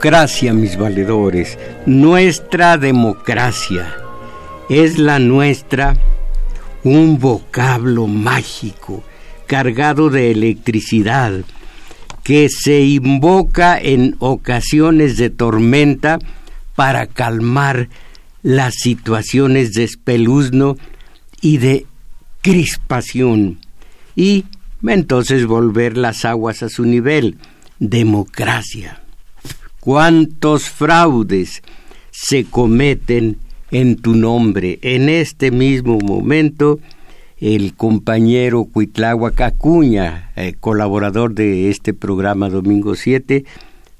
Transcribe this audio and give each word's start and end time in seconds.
Democracia, 0.00 0.54
mis 0.54 0.78
valedores, 0.78 1.58
nuestra 1.84 2.78
democracia, 2.78 3.96
es 4.70 4.98
la 4.98 5.18
nuestra 5.18 5.94
un 6.84 7.18
vocablo 7.18 8.06
mágico 8.06 9.04
cargado 9.46 10.08
de 10.08 10.30
electricidad 10.30 11.44
que 12.24 12.48
se 12.48 12.80
invoca 12.80 13.78
en 13.78 14.16
ocasiones 14.20 15.18
de 15.18 15.28
tormenta 15.28 16.18
para 16.74 17.04
calmar 17.04 17.90
las 18.42 18.76
situaciones 18.76 19.74
de 19.74 19.84
espeluzno 19.84 20.78
y 21.42 21.58
de 21.58 21.84
crispación 22.40 23.58
y 24.16 24.46
entonces 24.82 25.44
volver 25.44 25.98
las 25.98 26.24
aguas 26.24 26.62
a 26.62 26.70
su 26.70 26.86
nivel. 26.86 27.36
Democracia. 27.78 28.99
¿Cuántos 29.80 30.68
fraudes 30.68 31.62
se 32.10 32.44
cometen 32.44 33.38
en 33.70 33.96
tu 33.96 34.14
nombre? 34.14 34.78
En 34.82 35.08
este 35.08 35.50
mismo 35.50 35.98
momento, 35.98 36.80
el 37.38 37.72
compañero 37.72 38.64
Cuitláhuac 38.64 39.40
Acuña, 39.40 40.32
eh, 40.36 40.52
colaborador 40.60 41.34
de 41.34 41.70
este 41.70 41.94
programa 41.94 42.50
Domingo 42.50 42.94
7, 42.94 43.46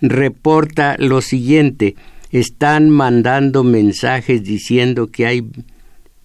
reporta 0.03 0.97
lo 0.99 1.23
siguiente. 1.23 1.97
Están 2.31 2.91
mandando 2.91 3.65
mensajes 3.65 4.45
diciendo 4.45 5.07
que 5.07 5.25
hay 5.25 5.47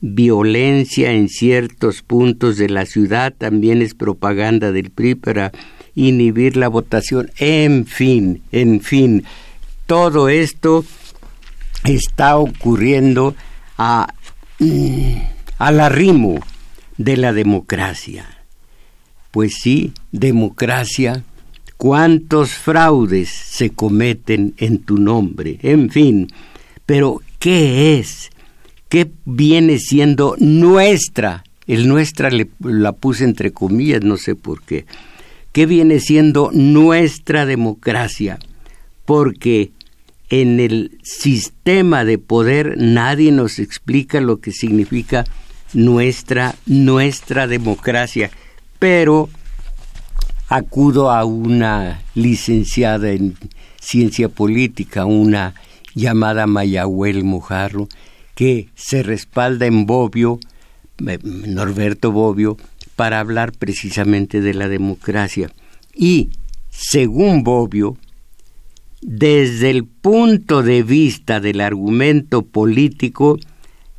violencia 0.01 1.13
en 1.13 1.29
ciertos 1.29 2.01
puntos 2.01 2.57
de 2.57 2.67
la 2.67 2.85
ciudad, 2.85 3.33
también 3.35 3.81
es 3.81 3.93
propaganda 3.93 4.73
del 4.73 4.91
PRI 4.91 5.15
para 5.15 5.53
inhibir 5.95 6.57
la 6.57 6.67
votación, 6.67 7.31
en 7.37 7.85
fin, 7.85 8.41
en 8.51 8.81
fin, 8.81 9.23
todo 9.85 10.29
esto 10.29 10.85
está 11.83 12.37
ocurriendo 12.37 13.35
a, 13.77 14.13
mm, 14.59 15.17
al 15.59 15.79
arrimo 15.79 16.39
de 16.97 17.17
la 17.17 17.33
democracia. 17.33 18.25
Pues 19.31 19.55
sí, 19.61 19.93
democracia, 20.11 21.23
cuántos 21.77 22.51
fraudes 22.51 23.29
se 23.29 23.69
cometen 23.69 24.53
en 24.57 24.79
tu 24.79 24.97
nombre, 24.97 25.59
en 25.61 25.89
fin, 25.89 26.27
pero 26.85 27.21
¿qué 27.39 27.99
es? 27.99 28.29
¿Qué 28.89 29.11
viene 29.25 29.79
siendo 29.79 30.35
nuestra? 30.39 31.43
El 31.67 31.87
nuestra 31.87 32.29
la 32.59 32.91
puse 32.93 33.23
entre 33.23 33.51
comillas, 33.51 34.03
no 34.03 34.17
sé 34.17 34.35
por 34.35 34.61
qué. 34.61 34.85
¿Qué 35.51 35.65
viene 35.65 35.99
siendo 35.99 36.51
nuestra 36.53 37.45
democracia? 37.45 38.39
Porque 39.05 39.71
en 40.29 40.59
el 40.59 40.97
sistema 41.03 42.03
de 42.03 42.17
poder 42.17 42.75
nadie 42.77 43.31
nos 43.31 43.59
explica 43.59 44.19
lo 44.21 44.39
que 44.39 44.51
significa 44.51 45.25
nuestra 45.73 46.55
nuestra 46.65 47.47
democracia, 47.47 48.31
pero 48.79 49.29
acudo 50.47 51.11
a 51.11 51.25
una 51.25 52.01
licenciada 52.13 53.11
en 53.11 53.35
ciencia 53.79 54.29
política, 54.29 55.05
una 55.05 55.53
llamada 55.93 56.47
Mayahuel 56.47 57.23
Mojarro, 57.23 57.87
que 58.35 58.69
se 58.75 59.03
respalda 59.03 59.65
en 59.65 59.85
Bobbio, 59.85 60.39
eh, 61.05 61.19
Norberto 61.23 62.11
Bobbio, 62.11 62.57
para 62.95 63.19
hablar 63.19 63.51
precisamente 63.53 64.41
de 64.41 64.53
la 64.53 64.67
democracia. 64.67 65.51
Y, 65.93 66.29
según 66.69 67.43
Bobbio, 67.43 67.97
desde 69.07 69.69
el 69.69 69.85
punto 69.85 70.63
de 70.63 70.81
vista 70.81 71.39
del 71.39 71.61
argumento 71.61 72.41
político, 72.41 73.37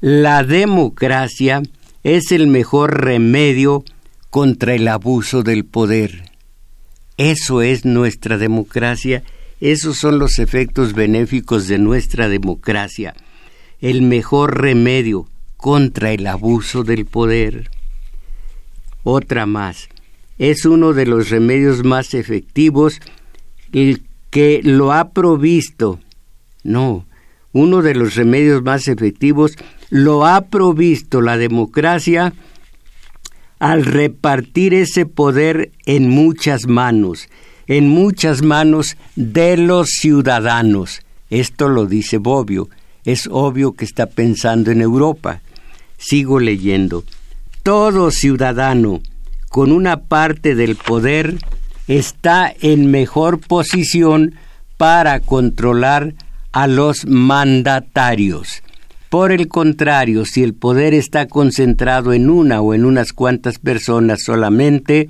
la 0.00 0.42
democracia 0.42 1.62
es 2.02 2.32
el 2.32 2.48
mejor 2.48 3.04
remedio 3.04 3.84
contra 4.30 4.74
el 4.74 4.88
abuso 4.88 5.44
del 5.44 5.64
poder. 5.64 6.24
Eso 7.18 7.62
es 7.62 7.84
nuestra 7.84 8.36
democracia, 8.36 9.22
esos 9.60 9.96
son 9.96 10.18
los 10.18 10.40
efectos 10.40 10.92
benéficos 10.92 11.68
de 11.68 11.78
nuestra 11.78 12.28
democracia, 12.28 13.14
el 13.80 14.02
mejor 14.02 14.60
remedio 14.60 15.28
contra 15.56 16.10
el 16.10 16.26
abuso 16.26 16.82
del 16.82 17.06
poder. 17.06 17.70
Otra 19.04 19.46
más, 19.46 19.88
es 20.36 20.64
uno 20.64 20.94
de 20.94 21.06
los 21.06 21.30
remedios 21.30 21.84
más 21.84 22.12
efectivos 22.12 23.00
el 23.72 24.02
que 24.36 24.60
lo 24.62 24.92
ha 24.92 25.12
provisto. 25.12 25.98
No, 26.62 27.06
uno 27.54 27.80
de 27.80 27.94
los 27.94 28.16
remedios 28.16 28.62
más 28.62 28.86
efectivos 28.86 29.52
lo 29.88 30.26
ha 30.26 30.42
provisto 30.42 31.22
la 31.22 31.38
democracia 31.38 32.34
al 33.60 33.86
repartir 33.86 34.74
ese 34.74 35.06
poder 35.06 35.70
en 35.86 36.10
muchas 36.10 36.66
manos, 36.66 37.30
en 37.66 37.88
muchas 37.88 38.42
manos 38.42 38.98
de 39.14 39.56
los 39.56 39.88
ciudadanos. 39.88 41.00
Esto 41.30 41.70
lo 41.70 41.86
dice 41.86 42.18
Bobbio. 42.18 42.68
Es 43.06 43.30
obvio 43.32 43.72
que 43.72 43.86
está 43.86 44.04
pensando 44.04 44.70
en 44.70 44.82
Europa. 44.82 45.40
Sigo 45.96 46.40
leyendo. 46.40 47.04
Todo 47.62 48.10
ciudadano 48.10 49.00
con 49.48 49.72
una 49.72 49.96
parte 50.02 50.54
del 50.54 50.76
poder 50.76 51.38
está 51.88 52.52
en 52.60 52.90
mejor 52.90 53.40
posición 53.40 54.34
para 54.76 55.20
controlar 55.20 56.14
a 56.52 56.66
los 56.66 57.06
mandatarios. 57.06 58.62
Por 59.08 59.32
el 59.32 59.48
contrario, 59.48 60.24
si 60.24 60.42
el 60.42 60.54
poder 60.54 60.92
está 60.94 61.26
concentrado 61.26 62.12
en 62.12 62.28
una 62.28 62.60
o 62.60 62.74
en 62.74 62.84
unas 62.84 63.12
cuantas 63.12 63.58
personas 63.58 64.22
solamente, 64.24 65.06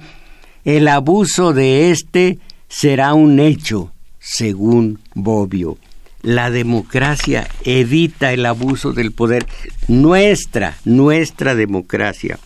el 0.64 0.88
abuso 0.88 1.53
de 1.53 1.91
éste 1.91 2.38
será 2.69 3.14
un 3.14 3.40
hecho, 3.40 3.93
según 4.19 4.99
Bobbio. 5.14 5.78
La 6.23 6.50
democracia 6.50 7.49
evita 7.64 8.32
el 8.32 8.44
abuso 8.44 8.93
del 8.93 9.12
poder. 9.12 9.46
Nuestra, 9.88 10.76
nuestra 10.84 11.55
democracia 11.55 12.38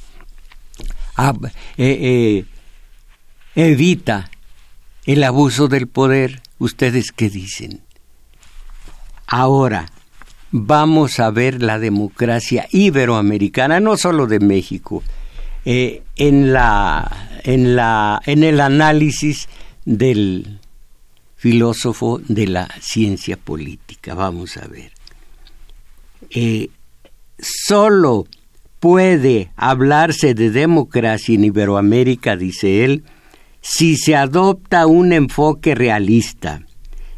eh, 1.19 1.53
eh, 1.77 2.45
evita 3.55 4.31
el 5.07 5.23
abuso 5.25 5.69
del 5.69 5.87
poder. 5.87 6.43
¿Ustedes 6.59 7.13
qué 7.13 7.31
dicen? 7.31 7.81
Ahora, 9.27 9.91
vamos 10.51 11.21
a 11.21 11.31
ver 11.31 11.63
la 11.63 11.79
democracia 11.79 12.67
iberoamericana, 12.71 13.81
no 13.81 13.97
solo 13.97 14.27
de 14.27 14.41
México, 14.41 15.03
eh, 15.65 16.03
en, 16.17 16.53
la, 16.53 17.41
en, 17.45 17.77
la, 17.77 18.21
en 18.27 18.45
el 18.45 18.61
análisis 18.61 19.49
del 19.85 20.59
filósofo 21.37 22.21
de 22.29 22.47
la 22.47 22.69
ciencia 22.81 23.37
política. 23.37 24.15
Vamos 24.15 24.57
a 24.57 24.67
ver. 24.67 24.93
solo 27.39 28.27
puede 28.81 29.51
hablarse 29.57 30.35
de 30.35 30.51
democracia 30.51 31.35
en 31.35 31.45
Iberoamérica, 31.45 32.37
dice 32.37 32.85
él, 32.85 33.05
si 33.61 33.97
se 33.97 34.17
adopta 34.17 34.87
un 34.87 35.13
enfoque 35.13 35.75
realista. 35.75 36.63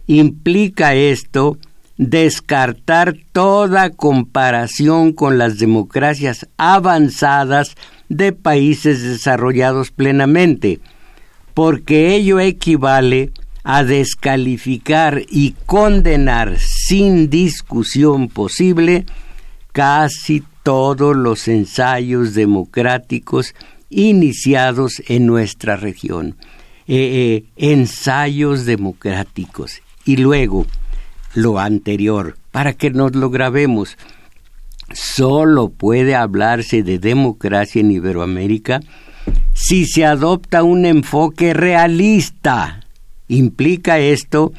Implica 0.06 0.94
esto 0.94 1.58
descartar 1.96 3.14
toda 3.32 3.90
comparación 3.90 5.12
con 5.12 5.38
las 5.38 5.58
democracias 5.58 6.48
avanzadas 6.56 7.76
de 8.08 8.32
países 8.32 9.02
desarrollados 9.02 9.90
plenamente, 9.90 10.80
porque 11.54 12.14
ello 12.14 12.40
equivale 12.40 13.30
a 13.64 13.84
descalificar 13.84 15.22
y 15.28 15.54
condenar 15.66 16.58
sin 16.58 17.30
discusión 17.30 18.28
posible 18.28 19.06
casi 19.70 20.42
todos 20.62 21.16
los 21.16 21.48
ensayos 21.48 22.34
democráticos 22.34 23.54
iniciados 23.92 25.02
en 25.08 25.26
nuestra 25.26 25.76
región. 25.76 26.36
Eh, 26.88 26.96
eh, 26.96 27.44
ensayos 27.56 28.64
democráticos. 28.64 29.82
Y 30.04 30.16
luego, 30.16 30.66
lo 31.34 31.60
anterior, 31.60 32.36
para 32.50 32.72
que 32.72 32.90
nos 32.90 33.14
lo 33.14 33.30
grabemos. 33.30 33.96
Solo 34.92 35.70
puede 35.70 36.14
hablarse 36.14 36.82
de 36.82 36.98
democracia 36.98 37.80
en 37.80 37.92
Iberoamérica 37.92 38.80
si 39.54 39.86
se 39.86 40.04
adopta 40.04 40.62
un 40.62 40.84
enfoque 40.84 41.54
realista. 41.54 42.80
Implica 43.28 43.98
esto 43.98 44.52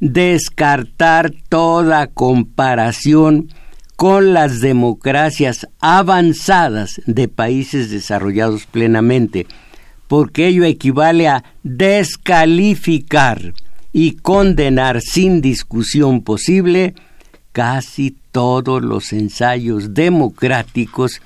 descartar 0.00 1.32
toda 1.48 2.06
comparación 2.06 3.48
con 3.96 4.32
las 4.32 4.60
democracias 4.60 5.68
avanzadas 5.80 7.00
de 7.06 7.28
países 7.28 7.90
desarrollados 7.90 8.66
plenamente, 8.66 9.46
porque 10.08 10.48
ello 10.48 10.64
equivale 10.64 11.28
a 11.28 11.44
descalificar 11.62 13.54
y 13.92 14.12
condenar 14.16 15.00
sin 15.00 15.40
discusión 15.40 16.22
posible 16.22 16.94
casi 17.52 18.16
todos 18.32 18.82
los 18.82 19.12
ensayos 19.12 19.94
democráticos 19.94 21.20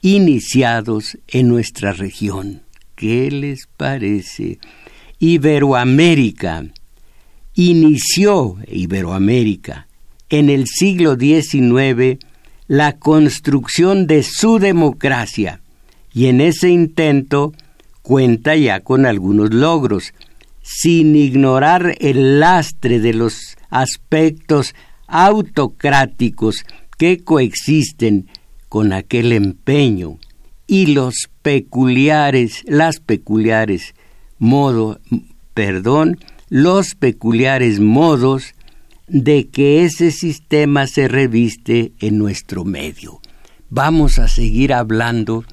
iniciados 0.00 1.18
en 1.28 1.48
nuestra 1.48 1.92
región. 1.92 2.62
¿Qué 2.94 3.30
les 3.30 3.68
parece? 3.76 4.58
Iberoamérica 5.18 6.64
inició 7.54 8.56
Iberoamérica 8.66 9.87
en 10.30 10.50
el 10.50 10.66
siglo 10.66 11.16
XIX 11.16 12.18
la 12.66 12.98
construcción 12.98 14.06
de 14.06 14.22
su 14.22 14.58
democracia. 14.58 15.60
Y 16.12 16.26
en 16.26 16.40
ese 16.40 16.68
intento 16.68 17.52
cuenta 18.02 18.56
ya 18.56 18.80
con 18.80 19.06
algunos 19.06 19.52
logros, 19.52 20.12
sin 20.62 21.16
ignorar 21.16 21.96
el 22.00 22.40
lastre 22.40 23.00
de 23.00 23.14
los 23.14 23.56
aspectos 23.70 24.74
autocráticos 25.06 26.64
que 26.98 27.24
coexisten 27.24 28.28
con 28.68 28.92
aquel 28.92 29.32
empeño 29.32 30.18
y 30.66 30.86
los 30.86 31.30
peculiares, 31.42 32.62
las 32.66 33.00
peculiares 33.00 33.94
modo, 34.38 35.00
perdón, 35.54 36.18
los 36.50 36.94
peculiares 36.94 37.80
modos 37.80 38.54
de 39.08 39.48
que 39.48 39.84
ese 39.84 40.10
sistema 40.10 40.86
se 40.86 41.08
reviste 41.08 41.92
en 42.00 42.18
nuestro 42.18 42.64
medio. 42.64 43.20
Vamos 43.70 44.18
a 44.18 44.28
seguir 44.28 44.72
hablando 44.72 45.44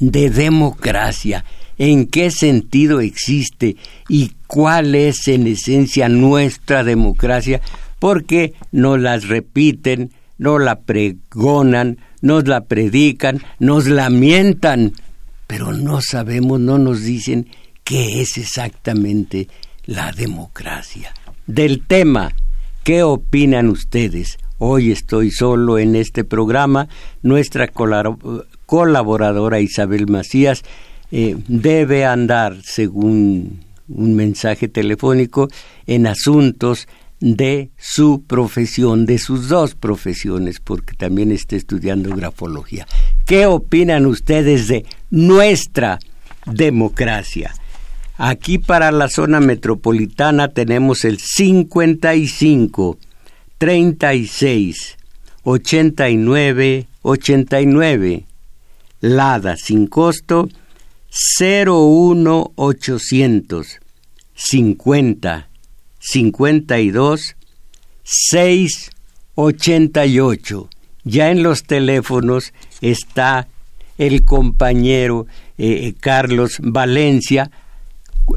de 0.00 0.30
democracia 0.30 1.44
en 1.78 2.06
qué 2.06 2.30
sentido 2.30 3.00
existe 3.00 3.76
y 4.08 4.32
cuál 4.46 4.94
es 4.94 5.28
en 5.28 5.46
esencia 5.46 6.08
nuestra 6.08 6.84
democracia, 6.84 7.60
porque 7.98 8.54
nos 8.72 8.98
las 9.00 9.28
repiten, 9.28 10.12
nos 10.38 10.60
la 10.60 10.80
pregonan, 10.80 11.98
nos 12.20 12.46
la 12.46 12.64
predican, 12.64 13.42
nos 13.58 13.86
lamentan, 13.86 14.92
pero 15.46 15.72
no 15.72 16.00
sabemos, 16.00 16.60
no 16.60 16.78
nos 16.78 17.02
dicen 17.02 17.48
qué 17.84 18.20
es 18.20 18.38
exactamente 18.38 19.48
la 19.84 20.12
democracia. 20.12 21.14
Del 21.46 21.86
tema, 21.86 22.32
¿qué 22.86 23.02
opinan 23.02 23.68
ustedes? 23.68 24.38
Hoy 24.58 24.92
estoy 24.92 25.32
solo 25.32 25.76
en 25.76 25.96
este 25.96 26.22
programa. 26.22 26.86
Nuestra 27.20 27.66
colaboradora 27.66 29.58
Isabel 29.58 30.06
Macías 30.06 30.62
eh, 31.10 31.36
debe 31.48 32.04
andar, 32.04 32.58
según 32.62 33.64
un 33.88 34.14
mensaje 34.14 34.68
telefónico, 34.68 35.48
en 35.88 36.06
asuntos 36.06 36.86
de 37.18 37.70
su 37.76 38.22
profesión, 38.24 39.04
de 39.04 39.18
sus 39.18 39.48
dos 39.48 39.74
profesiones, 39.74 40.60
porque 40.60 40.94
también 40.94 41.32
está 41.32 41.56
estudiando 41.56 42.14
grafología. 42.14 42.86
¿Qué 43.24 43.46
opinan 43.46 44.06
ustedes 44.06 44.68
de 44.68 44.86
nuestra 45.10 45.98
democracia? 46.46 47.52
Aquí 48.18 48.58
para 48.58 48.92
la 48.92 49.08
zona 49.08 49.40
metropolitana 49.40 50.48
tenemos 50.48 51.04
el 51.04 51.18
55 51.18 52.98
36 53.58 54.96
89 55.42 56.86
89 57.02 58.24
Lada 59.00 59.56
sin 59.56 59.86
costo 59.86 60.48
01800 61.38 63.80
50 64.34 65.48
52 65.98 67.36
688. 68.04 70.68
Ya 71.04 71.30
en 71.30 71.42
los 71.42 71.64
teléfonos 71.64 72.54
está 72.80 73.48
el 73.98 74.24
compañero 74.24 75.26
eh, 75.58 75.92
Carlos 76.00 76.56
Valencia 76.60 77.50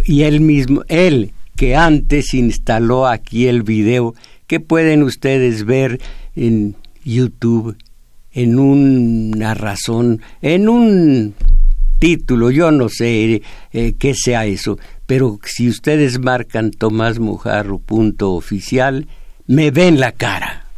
y 0.06 0.24
él 0.24 0.42
mismo, 0.42 0.84
él 0.88 1.34
que 1.56 1.76
antes 1.76 2.34
instaló 2.34 3.08
aquí 3.08 3.48
el 3.48 3.64
video 3.64 4.16
que 4.48 4.60
pueden 4.60 5.04
ustedes 5.04 5.66
ver 5.66 6.00
en 6.36 6.76
YouTube 7.04 7.76
en 8.32 8.60
una 8.60 9.54
razón, 9.54 10.22
en 10.42 10.70
un 10.70 11.34
título, 12.00 12.50
yo 12.52 12.72
no 12.72 12.88
sé 12.88 13.42
eh, 13.74 13.94
qué 14.00 14.14
sea 14.14 14.46
eso, 14.46 14.78
pero 15.06 15.40
si 15.44 15.68
ustedes 15.68 16.20
marcan 16.20 16.72
Tomás 16.72 17.20
Mojarro 17.20 17.80
punto 17.80 18.34
oficial, 18.34 19.08
me 19.48 19.72
ven 19.72 20.00
la 20.00 20.14
cara. 20.14 20.69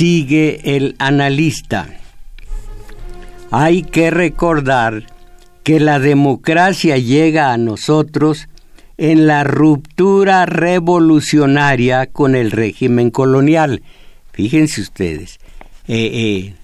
Sigue 0.00 0.76
el 0.76 0.96
analista 0.98 2.00
hay 3.50 3.82
que 3.82 4.10
recordar 4.10 5.04
que 5.62 5.78
la 5.78 5.98
democracia 5.98 6.96
llega 6.96 7.52
a 7.52 7.58
nosotros 7.58 8.48
en 8.96 9.26
la 9.26 9.44
ruptura 9.44 10.46
revolucionaria 10.46 12.06
con 12.06 12.34
el 12.34 12.50
régimen 12.50 13.10
colonial. 13.10 13.82
Fíjense 14.32 14.80
ustedes, 14.80 15.38
eh, 15.86 16.10
eh, 16.14 16.54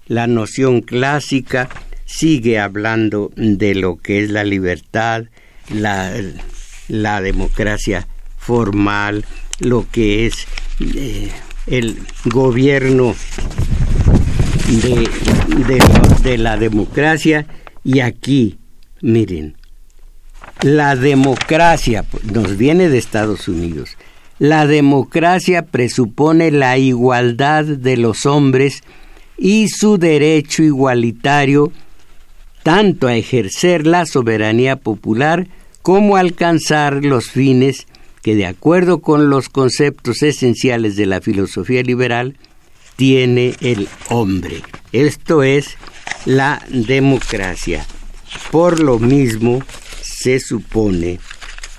la 0.06 0.26
noción 0.26 0.80
clásica 0.80 1.68
sigue 2.04 2.58
hablando 2.58 3.32
de 3.36 3.74
lo 3.74 3.96
que 3.96 4.22
es 4.22 4.30
la 4.30 4.44
libertad, 4.44 5.24
la, 5.70 7.20
democracia 7.20 8.06
formal, 8.38 9.24
lo 9.60 9.86
que 9.90 10.26
es 10.26 10.46
eh, 10.80 11.30
el 11.66 11.98
gobierno 12.26 13.14
de, 14.66 15.78
de, 16.22 16.38
la 16.38 16.56
democracia 16.56 17.46
y 17.82 18.00
aquí, 18.00 18.58
miren, 19.02 19.56
la 20.62 20.96
democracia 20.96 22.04
nos 22.32 22.56
viene 22.56 22.88
de 22.88 22.98
Estados 22.98 23.48
Unidos. 23.48 23.96
La 24.38 24.66
democracia 24.66 25.66
presupone 25.66 26.50
la 26.50 26.78
igualdad 26.78 27.64
de 27.64 27.96
los 27.96 28.26
hombres 28.26 28.82
y 29.36 29.68
su 29.68 29.98
derecho 29.98 30.62
igualitario 30.62 31.72
tanto 32.62 33.06
a 33.06 33.16
ejercer 33.16 33.86
la 33.86 34.06
soberanía 34.06 34.76
popular 34.76 35.46
como 35.82 36.16
a 36.16 36.20
alcanzar 36.20 37.04
los 37.04 37.30
fines 37.30 37.86
que 38.22 38.34
de 38.34 38.46
acuerdo 38.46 39.00
con 39.00 39.28
los 39.28 39.50
conceptos 39.50 40.22
esenciales 40.22 40.96
de 40.96 41.04
la 41.04 41.20
filosofía 41.20 41.82
liberal 41.82 42.36
tiene 42.96 43.54
el 43.60 43.88
hombre. 44.08 44.62
Esto 44.92 45.42
es 45.42 45.76
la 46.24 46.64
democracia. 46.68 47.86
Por 48.50 48.80
lo 48.80 48.98
mismo, 48.98 49.62
se 50.02 50.40
supone 50.40 51.20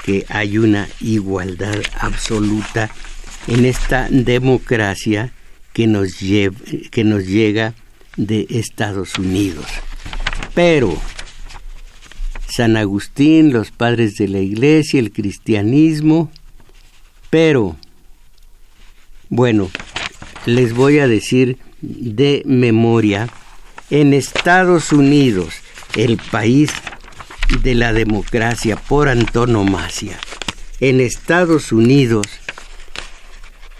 que 0.04 0.26
hay 0.30 0.58
una 0.58 0.88
igualdad 1.02 1.82
absoluta 2.00 2.90
en 3.48 3.66
esta 3.66 4.08
democracia 4.10 5.32
que 5.74 5.88
nos, 5.88 6.16
que 6.16 7.04
nos 7.04 7.26
llega 7.26 7.74
de 8.18 8.46
Estados 8.50 9.18
Unidos. 9.18 9.66
Pero 10.54 10.98
San 12.48 12.78
Agustín, 12.78 13.52
los 13.52 13.72
padres 13.72 14.16
de 14.16 14.28
la 14.28 14.40
iglesia, 14.40 15.00
el 15.00 15.12
cristianismo, 15.12 16.32
pero, 17.30 17.76
bueno, 19.30 19.70
les 20.46 20.74
voy 20.74 21.00
a 21.00 21.08
decir 21.08 21.58
de 21.82 22.44
memoria, 22.46 23.30
en 23.90 24.14
Estados 24.14 24.92
Unidos, 24.92 25.56
el 25.96 26.18
país 26.18 26.72
de 27.62 27.76
la 27.76 27.94
democracia 27.94 28.76
por 28.76 29.10
antonomasia, 29.10 30.20
en 30.80 31.00
Estados 31.00 31.72
Unidos 31.72 32.28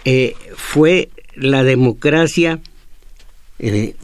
eh, 0.04 0.34
fue 0.56 1.10
la 1.34 1.64
democracia, 1.64 2.60
eh, 3.58 3.96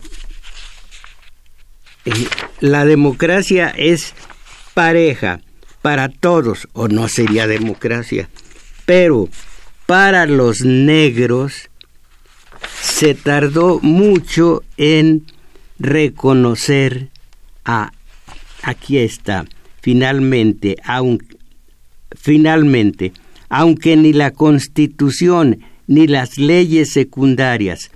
eh, 2.04 2.12
la 2.60 2.84
democracia 2.84 3.72
es 3.76 4.14
pareja 4.74 5.40
para 5.80 6.08
todos, 6.08 6.68
o 6.72 6.88
no 6.88 7.08
sería 7.08 7.46
democracia, 7.46 8.28
pero 8.84 9.28
para 9.86 10.26
los 10.26 10.62
negros 10.62 11.70
se 12.80 13.14
tardó 13.14 13.80
mucho 13.80 14.62
en 14.76 15.24
reconocer 15.78 17.08
a 17.64 17.92
aquí 18.62 18.98
está 18.98 19.44
finalmente 19.80 20.76
finalmente 22.16 23.12
aunque 23.48 23.96
ni 23.96 24.12
la 24.12 24.30
constitución 24.30 25.60
ni 25.86 26.06
las 26.06 26.38
leyes 26.38 26.92
secundarias 26.92 27.90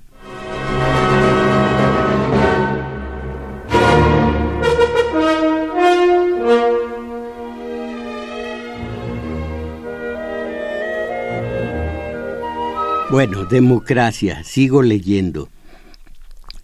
Bueno, 13.11 13.45
democracia, 13.45 14.45
sigo 14.45 14.83
leyendo. 14.83 15.49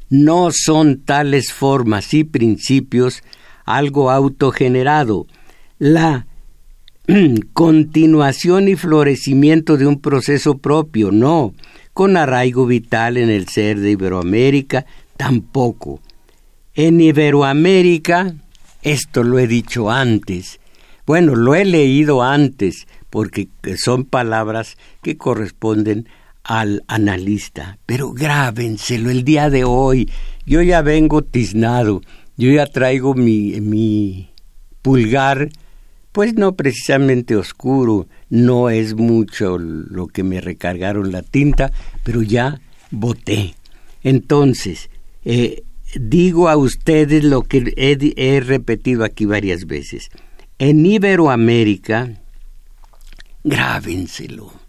No 0.09 0.51
son 0.53 1.01
tales 1.01 1.53
formas 1.53 2.15
y 2.15 2.23
principios 2.23 3.25
algo 3.65 4.13
autogenerado. 4.13 5.27
La 5.81 6.29
continuación 7.53 8.69
y 8.69 8.77
florecimiento 8.77 9.77
de 9.77 9.89
un 9.89 10.01
proceso 10.01 10.59
propio, 10.59 11.11
no, 11.11 11.53
con 11.93 12.17
arraigo 12.17 12.65
vital 12.65 13.17
en 13.17 13.29
el 13.29 13.49
ser 13.49 13.81
de 13.81 13.91
Iberoamérica, 13.91 14.87
tampoco. 15.17 16.01
En 16.77 17.01
Iberoamérica, 17.01 18.37
esto 18.83 19.25
lo 19.25 19.41
he 19.41 19.49
dicho 19.49 19.91
antes, 19.91 20.61
bueno, 21.07 21.35
lo 21.35 21.57
he 21.57 21.65
leído 21.65 22.23
antes, 22.23 22.87
porque 23.11 23.49
son 23.77 24.05
palabras 24.05 24.77
que 25.03 25.17
corresponden 25.17 26.09
al 26.47 26.85
analista, 26.87 27.79
pero 27.87 28.13
grábenselo 28.13 29.11
el 29.11 29.25
día 29.25 29.51
de 29.51 29.65
hoy. 29.65 30.09
Yo 30.47 30.63
ya 30.63 30.81
vengo 30.81 31.23
tiznado, 31.23 32.03
yo 32.37 32.53
ya 32.53 32.67
traigo 32.67 33.15
mi, 33.15 34.31
pulgar, 34.81 35.49
pues 36.13 36.35
no 36.35 36.55
precisamente 36.55 37.35
oscuro, 37.35 38.07
no 38.31 38.71
es 38.71 38.95
mucho 38.95 39.59
lo 39.59 40.07
que 40.07 40.23
me 40.23 40.41
recargaron 40.41 41.11
la 41.11 41.23
tinta, 41.23 41.73
pero 42.05 42.23
ya 42.23 42.61
voté. 42.93 43.55
Entonces, 44.05 44.89
eh, 45.25 45.65
digo 45.97 46.49
a 46.49 46.57
ustedes 46.57 47.25
lo 47.25 47.43
que 47.43 47.75
he 47.77 48.41
repetido 48.41 49.03
aquí 49.03 49.25
varias 49.25 49.67
veces. 49.67 50.11
En 50.59 50.87
Iberoamérica, 50.87 52.13
grábenselo 53.43 54.66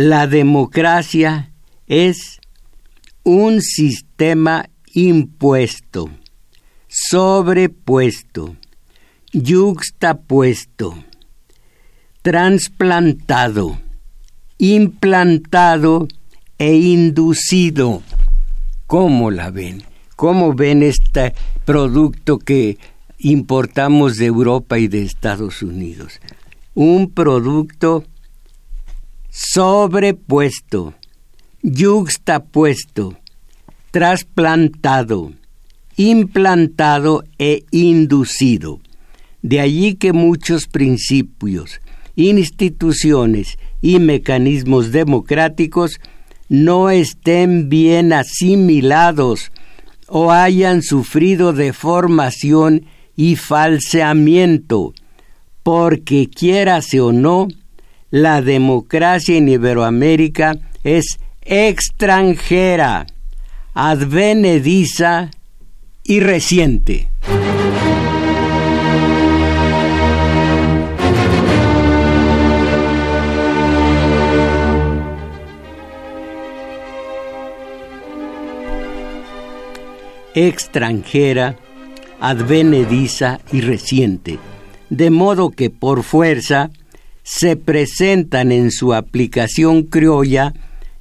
la 0.00 0.26
democracia 0.26 1.52
es 1.86 2.40
un 3.22 3.60
sistema 3.60 4.70
impuesto, 4.94 6.08
sobrepuesto, 6.88 8.56
yuxtapuesto, 9.34 10.94
trasplantado, 12.22 13.78
implantado 14.56 16.08
e 16.56 16.76
inducido. 16.76 18.00
¿Cómo 18.86 19.30
la 19.30 19.50
ven? 19.50 19.82
¿Cómo 20.16 20.54
ven 20.54 20.82
este 20.82 21.34
producto 21.66 22.38
que 22.38 22.78
importamos 23.18 24.16
de 24.16 24.24
Europa 24.24 24.78
y 24.78 24.88
de 24.88 25.02
Estados 25.02 25.60
Unidos? 25.60 26.20
Un 26.72 27.10
producto 27.10 28.06
sobrepuesto, 29.30 30.94
yuxtapuesto, 31.62 33.16
trasplantado, 33.90 35.32
implantado 35.96 37.24
e 37.38 37.64
inducido. 37.70 38.80
De 39.42 39.60
allí 39.60 39.94
que 39.94 40.12
muchos 40.12 40.66
principios, 40.66 41.80
instituciones 42.16 43.56
y 43.80 43.98
mecanismos 43.98 44.92
democráticos 44.92 46.00
no 46.48 46.90
estén 46.90 47.68
bien 47.68 48.12
asimilados 48.12 49.52
o 50.08 50.32
hayan 50.32 50.82
sufrido 50.82 51.52
deformación 51.52 52.86
y 53.16 53.36
falseamiento, 53.36 54.92
porque 55.62 56.28
quiérase 56.28 57.00
o 57.00 57.12
no, 57.12 57.46
la 58.10 58.42
democracia 58.42 59.36
en 59.36 59.48
Iberoamérica 59.48 60.56
es 60.84 61.18
extranjera, 61.42 63.06
advenediza 63.74 65.30
y 66.04 66.20
reciente. 66.20 67.08
extranjera, 80.34 81.56
advenediza 82.20 83.40
y 83.52 83.62
reciente, 83.62 84.38
de 84.88 85.10
modo 85.10 85.50
que 85.50 85.70
por 85.70 86.02
fuerza 86.02 86.70
se 87.30 87.54
presentan 87.54 88.50
en 88.50 88.72
su 88.72 88.92
aplicación 88.92 89.84
criolla 89.84 90.52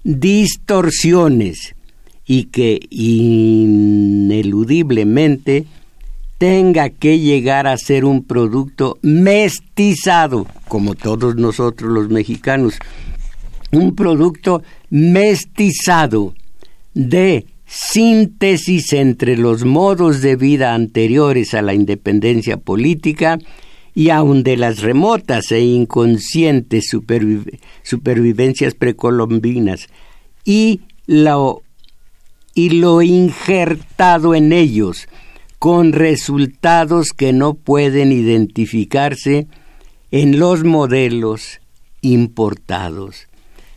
distorsiones 0.04 1.74
y 2.24 2.44
que 2.46 2.80
ineludiblemente 2.92 5.65
tenga 6.38 6.92
que 6.92 7.18
llegar 7.18 7.65
a 7.65 7.76
ser 7.78 8.06
un 8.06 8.24
producto 8.24 9.00
mestizado, 9.02 10.46
como 10.68 10.94
todos 10.94 11.36
nosotros 11.36 11.92
los 11.92 12.10
mexicanos, 12.10 12.76
un 13.72 13.96
producto 13.96 14.62
mestizado 14.92 16.36
de 16.94 17.48
síntesis 17.65 18.94
entre 18.94 19.36
los 19.36 19.65
modos 19.65 20.22
de 20.22 20.36
vida 20.36 20.76
anteriores 20.76 21.56
a 21.56 21.63
la 21.63 21.74
independencia 21.74 22.58
política 22.58 23.39
y 23.99 24.09
aun 24.12 24.43
de 24.43 24.55
las 24.55 24.79
remotas 24.79 25.51
e 25.51 25.59
inconscientes 25.59 26.85
supervivencias 27.83 28.73
precolombinas 28.73 29.88
y 30.45 30.79
lo, 31.05 31.63
y 32.55 32.69
lo 32.69 33.01
injertado 33.01 34.35
en 34.35 34.53
ellos 34.53 35.09
con 35.59 35.91
resultados 35.91 37.09
que 37.09 37.33
no 37.33 37.55
pueden 37.55 38.13
identificarse 38.13 39.47
en 40.12 40.39
los 40.39 40.63
modelos 40.63 41.59
importados. 41.99 43.27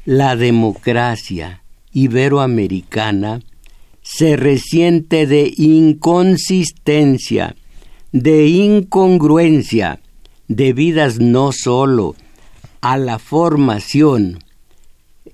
La 0.04 0.36
democracia 0.36 1.64
iberoamericana 1.92 3.40
se 4.02 4.36
resiente 4.36 5.26
de 5.26 5.52
inconsistencia, 5.56 7.56
de 8.12 8.46
incongruencia, 8.46 9.98
debidas 10.56 11.18
no 11.18 11.52
sólo 11.52 12.14
a 12.80 12.96
la 12.96 13.18
formación, 13.18 14.38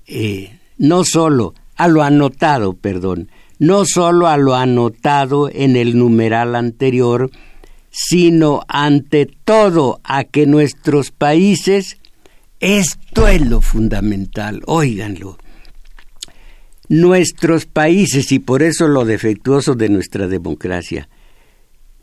eh, 0.07 0.57
no 0.77 1.03
sólo 1.03 1.53
a 1.75 1.87
lo 1.87 2.03
anotado, 2.03 2.73
perdón, 2.73 3.29
no 3.57 3.85
sólo 3.85 4.27
a 4.27 4.37
lo 4.37 4.55
anotado 4.55 5.49
en 5.49 5.75
el 5.75 5.97
numeral 5.97 6.55
anterior, 6.55 7.29
sino 7.89 8.61
ante 8.67 9.25
todo 9.25 9.99
a 10.03 10.23
que 10.23 10.45
nuestros 10.45 11.11
países, 11.11 11.97
esto 12.59 13.27
es 13.27 13.41
lo 13.41 13.61
fundamental, 13.61 14.61
óiganlo, 14.65 15.37
nuestros 16.87 17.65
países, 17.65 18.31
y 18.31 18.39
por 18.39 18.63
eso 18.63 18.87
lo 18.87 19.05
defectuoso 19.05 19.75
de 19.75 19.89
nuestra 19.89 20.27
democracia, 20.27 21.09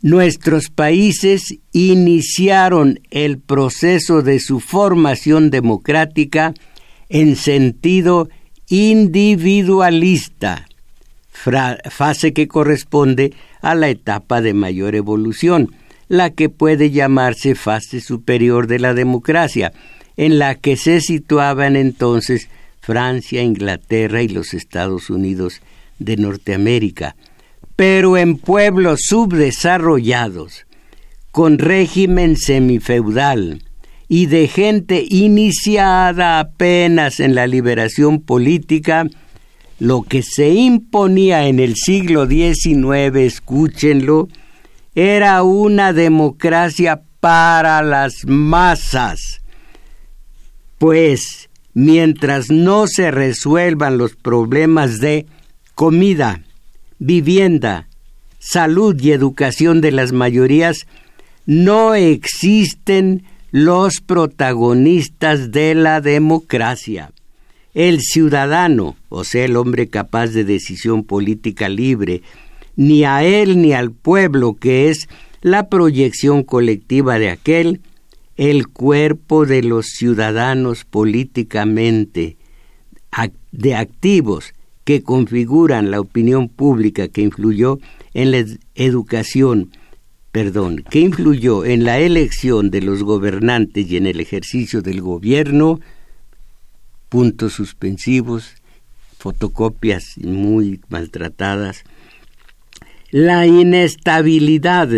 Nuestros 0.02 0.68
países 0.68 1.58
iniciaron 1.72 3.00
el 3.10 3.38
proceso 3.38 4.20
de 4.22 4.40
su 4.40 4.60
formación 4.60 5.50
democrática 5.50 6.52
en 7.08 7.34
sentido 7.36 8.28
individualista, 8.68 10.66
fase 11.32 12.32
que 12.34 12.46
corresponde 12.46 13.32
a 13.62 13.74
la 13.74 13.88
etapa 13.88 14.42
de 14.42 14.52
mayor 14.52 14.96
evolución, 14.96 15.72
la 16.08 16.30
que 16.30 16.50
puede 16.50 16.90
llamarse 16.90 17.54
fase 17.54 18.00
superior 18.00 18.66
de 18.66 18.78
la 18.78 18.92
democracia, 18.92 19.72
en 20.16 20.38
la 20.38 20.56
que 20.56 20.76
se 20.76 21.00
situaban 21.00 21.74
entonces 21.74 22.48
Francia, 22.80 23.42
Inglaterra 23.42 24.22
y 24.22 24.28
los 24.28 24.52
Estados 24.52 25.10
Unidos 25.10 25.62
de 25.98 26.16
Norteamérica 26.16 27.16
pero 27.76 28.16
en 28.16 28.38
pueblos 28.38 29.00
subdesarrollados, 29.06 30.66
con 31.30 31.58
régimen 31.58 32.36
semifeudal 32.36 33.62
y 34.08 34.26
de 34.26 34.48
gente 34.48 35.04
iniciada 35.08 36.40
apenas 36.40 37.20
en 37.20 37.34
la 37.34 37.46
liberación 37.46 38.20
política, 38.20 39.06
lo 39.78 40.02
que 40.02 40.22
se 40.22 40.50
imponía 40.50 41.48
en 41.48 41.60
el 41.60 41.76
siglo 41.76 42.26
XIX, 42.26 43.14
escúchenlo, 43.16 44.28
era 44.94 45.42
una 45.42 45.92
democracia 45.92 47.02
para 47.20 47.82
las 47.82 48.24
masas, 48.24 49.42
pues 50.78 51.50
mientras 51.74 52.50
no 52.50 52.86
se 52.86 53.10
resuelvan 53.10 53.98
los 53.98 54.16
problemas 54.16 54.98
de 55.00 55.26
comida, 55.74 56.45
vivienda, 56.98 57.88
salud 58.38 59.00
y 59.00 59.12
educación 59.12 59.80
de 59.80 59.92
las 59.92 60.12
mayorías, 60.12 60.86
no 61.46 61.94
existen 61.94 63.24
los 63.50 64.00
protagonistas 64.00 65.50
de 65.50 65.74
la 65.74 66.00
democracia. 66.00 67.12
El 67.74 68.00
ciudadano, 68.00 68.96
o 69.08 69.24
sea, 69.24 69.44
el 69.44 69.56
hombre 69.56 69.88
capaz 69.88 70.28
de 70.28 70.44
decisión 70.44 71.04
política 71.04 71.68
libre, 71.68 72.22
ni 72.74 73.04
a 73.04 73.22
él 73.22 73.60
ni 73.60 73.72
al 73.72 73.92
pueblo, 73.92 74.54
que 74.54 74.88
es 74.88 75.08
la 75.42 75.68
proyección 75.68 76.42
colectiva 76.42 77.18
de 77.18 77.30
aquel, 77.30 77.80
el 78.36 78.68
cuerpo 78.68 79.46
de 79.46 79.62
los 79.62 79.86
ciudadanos 79.86 80.84
políticamente 80.84 82.36
de 83.52 83.74
activos 83.74 84.52
que 84.86 85.02
configuran 85.02 85.90
la 85.90 86.00
opinión 86.00 86.48
pública 86.48 87.08
que 87.08 87.20
influyó 87.20 87.80
en 88.14 88.30
la 88.30 88.44
educación, 88.76 89.72
perdón, 90.30 90.84
que 90.88 91.00
influyó 91.00 91.64
en 91.64 91.82
la 91.82 91.98
elección 91.98 92.70
de 92.70 92.82
los 92.82 93.02
gobernantes 93.02 93.90
y 93.90 93.96
en 93.96 94.06
el 94.06 94.20
ejercicio 94.20 94.82
del 94.82 95.00
gobierno, 95.00 95.80
puntos 97.08 97.54
suspensivos, 97.54 98.54
fotocopias 99.18 100.04
muy 100.18 100.80
maltratadas, 100.88 101.82
la 103.10 103.44
inestabilidad 103.44 104.88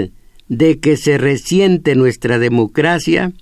de 0.49 0.81
que 0.81 0.99
se 0.99 1.17
resiente 1.17 1.95
nuestra 1.95 2.39
democracia 2.39 3.33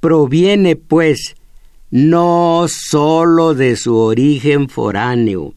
proviene, 0.00 0.76
pues, 0.76 1.36
no 1.90 2.68
sólo 2.70 3.52
de 3.52 3.76
su 3.76 3.94
origen 3.96 4.70
foráneo, 4.70 5.52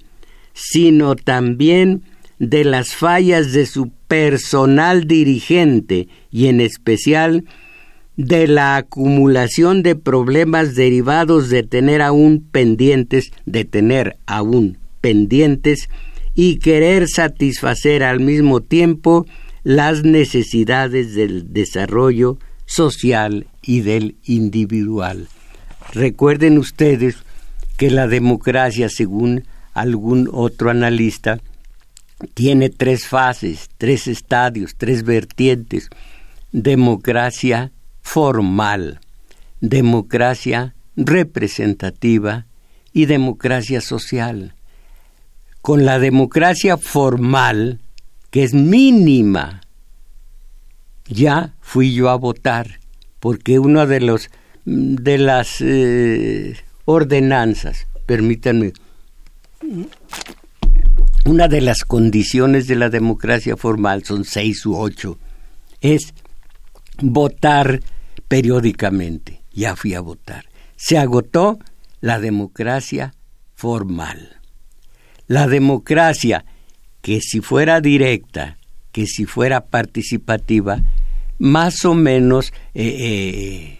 sino 0.57 1.15
también 1.15 2.01
de 2.39 2.63
las 2.63 2.95
fallas 2.95 3.53
de 3.53 3.67
su 3.67 3.91
personal 4.07 5.07
dirigente 5.07 6.07
y 6.31 6.47
en 6.47 6.61
especial 6.61 7.45
de 8.15 8.47
la 8.47 8.75
acumulación 8.75 9.83
de 9.83 9.95
problemas 9.95 10.73
derivados 10.73 11.49
de 11.49 11.61
tener 11.61 12.01
aún 12.01 12.43
pendientes, 12.51 13.31
de 13.45 13.65
tener 13.65 14.17
aún 14.25 14.79
pendientes 14.99 15.89
y 16.33 16.57
querer 16.57 17.07
satisfacer 17.07 18.03
al 18.03 18.19
mismo 18.19 18.61
tiempo 18.61 19.27
las 19.63 20.03
necesidades 20.03 21.13
del 21.13 21.53
desarrollo 21.53 22.39
social 22.65 23.45
y 23.61 23.81
del 23.81 24.15
individual. 24.25 25.27
Recuerden 25.93 26.57
ustedes 26.57 27.17
que 27.77 27.91
la 27.91 28.07
democracia, 28.07 28.89
según 28.89 29.43
algún 29.77 30.29
otro 30.31 30.69
analista, 30.69 31.39
tiene 32.33 32.69
tres 32.69 33.07
fases, 33.07 33.69
tres 33.77 34.07
estadios, 34.07 34.75
tres 34.75 35.03
vertientes. 35.03 35.89
Democracia 36.51 37.71
formal, 38.01 38.99
democracia 39.61 40.73
representativa 40.95 42.47
y 42.91 43.05
democracia 43.05 43.81
social. 43.81 44.55
Con 45.61 45.85
la 45.85 45.99
democracia 45.99 46.77
formal, 46.77 47.79
que 48.31 48.43
es 48.43 48.53
mínima. 48.53 49.61
Ya 51.07 51.53
fui 51.61 51.93
yo 51.93 52.09
a 52.09 52.15
votar, 52.15 52.79
porque 53.19 53.59
una 53.59 53.85
de 53.85 54.01
los 54.01 54.29
de 54.65 55.17
las 55.17 55.61
eh, 55.61 56.57
ordenanzas, 56.83 57.87
permítanme, 58.05 58.73
una 61.25 61.47
de 61.47 61.61
las 61.61 61.83
condiciones 61.83 62.67
de 62.67 62.75
la 62.75 62.89
democracia 62.89 63.57
formal, 63.57 64.03
son 64.03 64.23
seis 64.23 64.65
u 64.65 64.77
ocho, 64.77 65.19
es 65.81 66.13
votar 67.01 67.81
periódicamente. 68.27 69.41
Ya 69.51 69.75
fui 69.75 69.93
a 69.93 70.01
votar. 70.01 70.45
Se 70.75 70.97
agotó 70.97 71.59
la 72.01 72.19
democracia 72.19 73.13
formal. 73.55 74.37
La 75.27 75.47
democracia 75.47 76.45
que 77.01 77.21
si 77.21 77.41
fuera 77.41 77.81
directa, 77.81 78.57
que 78.91 79.05
si 79.05 79.25
fuera 79.25 79.65
participativa, 79.65 80.81
más 81.39 81.85
o 81.85 81.93
menos 81.93 82.53
eh, 82.73 82.95
eh, 82.99 83.79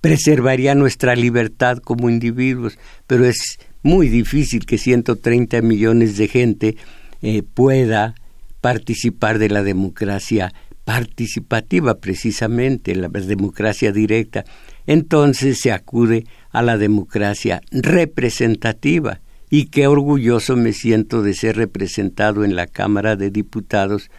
preservaría 0.00 0.74
nuestra 0.74 1.14
libertad 1.14 1.78
como 1.78 2.10
individuos, 2.10 2.78
pero 3.06 3.24
es 3.24 3.58
muy 3.82 4.08
difícil 4.08 4.64
que 4.64 4.78
130 4.78 5.60
millones 5.62 6.16
de 6.16 6.28
gente 6.28 6.76
eh, 7.20 7.42
pueda 7.42 8.14
participar 8.60 9.38
de 9.38 9.48
la 9.48 9.62
democracia 9.62 10.52
participativa 10.84 11.98
precisamente, 11.98 12.94
la 12.94 13.08
democracia 13.08 13.92
directa. 13.92 14.44
Entonces 14.86 15.58
se 15.60 15.72
acude 15.72 16.26
a 16.50 16.62
la 16.62 16.76
democracia 16.78 17.60
representativa 17.70 19.20
y 19.50 19.66
qué 19.66 19.86
orgulloso 19.86 20.56
me 20.56 20.72
siento 20.72 21.22
de 21.22 21.34
ser 21.34 21.56
representado 21.56 22.44
en 22.44 22.56
la 22.56 22.66
Cámara 22.66 23.16
de 23.16 23.30
Diputados 23.30 24.10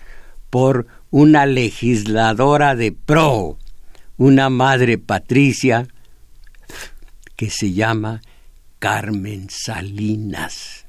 por 0.50 0.88
una 1.10 1.46
legisladora 1.46 2.76
de 2.76 2.92
pro, 2.92 3.58
una 4.18 4.50
madre 4.50 4.98
patricia 4.98 5.88
que 7.36 7.50
se 7.50 7.74
llama 7.74 8.22
Carmen 8.84 9.48
Salinas. 9.50 10.86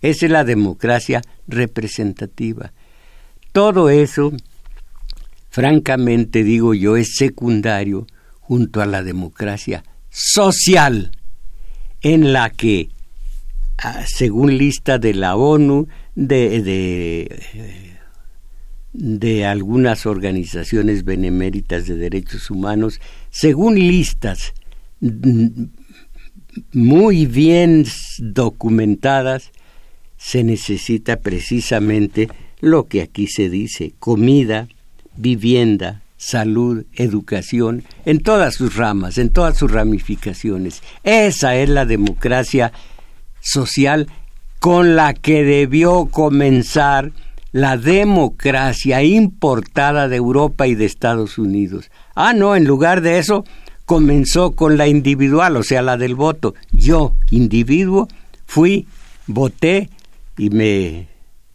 Esa 0.00 0.26
es 0.26 0.32
la 0.32 0.44
democracia 0.44 1.20
representativa. 1.46 2.72
Todo 3.52 3.90
eso, 3.90 4.32
francamente 5.50 6.42
digo 6.42 6.72
yo, 6.72 6.96
es 6.96 7.16
secundario 7.16 8.06
junto 8.40 8.80
a 8.80 8.86
la 8.86 9.02
democracia 9.02 9.84
social, 10.08 11.12
en 12.00 12.32
la 12.32 12.48
que 12.48 12.88
Ah, 13.80 14.04
según 14.08 14.58
lista 14.58 14.98
de 14.98 15.14
la 15.14 15.36
ONU, 15.36 15.86
de, 16.16 16.62
de, 16.62 17.96
de 18.92 19.46
algunas 19.46 20.04
organizaciones 20.04 21.04
beneméritas 21.04 21.86
de 21.86 21.94
derechos 21.94 22.50
humanos, 22.50 23.00
según 23.30 23.76
listas 23.78 24.52
muy 26.72 27.26
bien 27.26 27.84
documentadas, 28.18 29.50
se 30.16 30.44
necesita 30.44 31.20
precisamente 31.20 32.28
lo 32.60 32.88
que 32.88 33.02
aquí 33.02 33.26
se 33.28 33.48
dice, 33.48 33.94
comida, 33.98 34.68
vivienda, 35.16 36.02
salud, 36.16 36.84
educación, 36.94 37.84
en 38.04 38.20
todas 38.20 38.54
sus 38.54 38.76
ramas, 38.76 39.18
en 39.18 39.30
todas 39.30 39.56
sus 39.56 39.70
ramificaciones. 39.70 40.82
Esa 41.04 41.56
es 41.56 41.68
la 41.68 41.86
democracia 41.86 42.72
social 43.40 44.08
con 44.58 44.96
la 44.96 45.14
que 45.14 45.44
debió 45.44 46.06
comenzar 46.06 47.12
la 47.52 47.76
democracia 47.76 49.02
importada 49.02 50.08
de 50.08 50.16
Europa 50.16 50.66
y 50.66 50.74
de 50.74 50.84
Estados 50.84 51.38
Unidos. 51.38 51.90
Ah, 52.14 52.32
no, 52.34 52.56
en 52.56 52.64
lugar 52.64 53.00
de 53.00 53.18
eso 53.18 53.44
comenzó 53.88 54.52
con 54.52 54.76
la 54.76 54.86
individual, 54.86 55.56
o 55.56 55.62
sea, 55.62 55.80
la 55.80 55.96
del 55.96 56.14
voto. 56.14 56.54
Yo, 56.72 57.14
individuo, 57.30 58.06
fui, 58.44 58.86
voté 59.26 59.88
y 60.36 60.50
me 60.50 61.08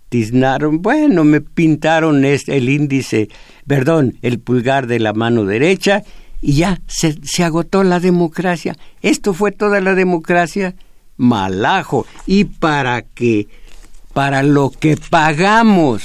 tiznaron, 0.10 0.82
bueno, 0.82 1.26
me 1.26 1.42
pintaron 1.42 2.26
este, 2.26 2.58
el 2.58 2.70
índice, 2.70 3.30
perdón, 3.68 4.18
el 4.24 4.40
pulgar 4.40 4.88
de 4.88 5.00
la 5.00 5.14
mano 5.14 5.46
derecha 5.46 6.02
y 6.42 6.54
ya 6.54 6.82
se, 6.88 7.44
agotó 7.44 7.84
la 7.84 8.00
democracia. 8.00 8.76
Esto 9.04 9.36
fue 9.36 9.52
toda 9.52 9.80
la 9.80 9.94
democracia 9.94 10.74
malajo 11.18 12.08
y 12.26 12.46
para 12.46 13.04
que 13.04 13.48
para 14.12 14.42
lo 14.42 14.72
que 14.72 14.98
pagamos 14.98 16.02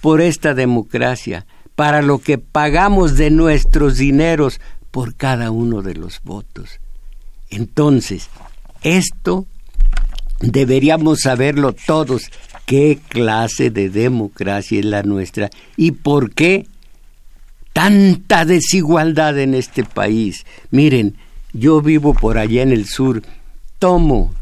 por 0.00 0.20
esta 0.20 0.54
democracia, 0.54 1.46
para 1.74 2.00
lo 2.00 2.20
que 2.20 2.38
pagamos 2.38 3.16
de 3.16 3.32
nuestros 3.32 3.96
dineros 3.96 4.60
por 4.90 5.14
cada 5.14 5.50
uno 5.50 5.82
de 5.82 5.94
los 5.94 6.20
votos. 6.22 6.80
Entonces, 7.50 8.28
esto 8.82 9.46
deberíamos 10.40 11.20
saberlo 11.20 11.72
todos, 11.72 12.30
qué 12.66 12.98
clase 13.08 13.70
de 13.70 13.88
democracia 13.88 14.78
es 14.78 14.84
la 14.84 15.02
nuestra 15.02 15.50
y 15.76 15.92
por 15.92 16.32
qué 16.34 16.66
tanta 17.72 18.44
desigualdad 18.44 19.38
en 19.38 19.54
este 19.54 19.84
país. 19.84 20.44
Miren, 20.70 21.16
yo 21.52 21.80
vivo 21.80 22.14
por 22.14 22.38
allá 22.38 22.62
en 22.62 22.72
el 22.72 22.86
sur 22.86 23.22
tomo 23.78 24.34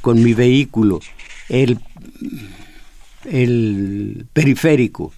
con 0.00 0.22
mi 0.22 0.34
vehículo 0.34 1.00
el, 1.48 1.78
el 3.24 4.26
periférico 4.32 5.12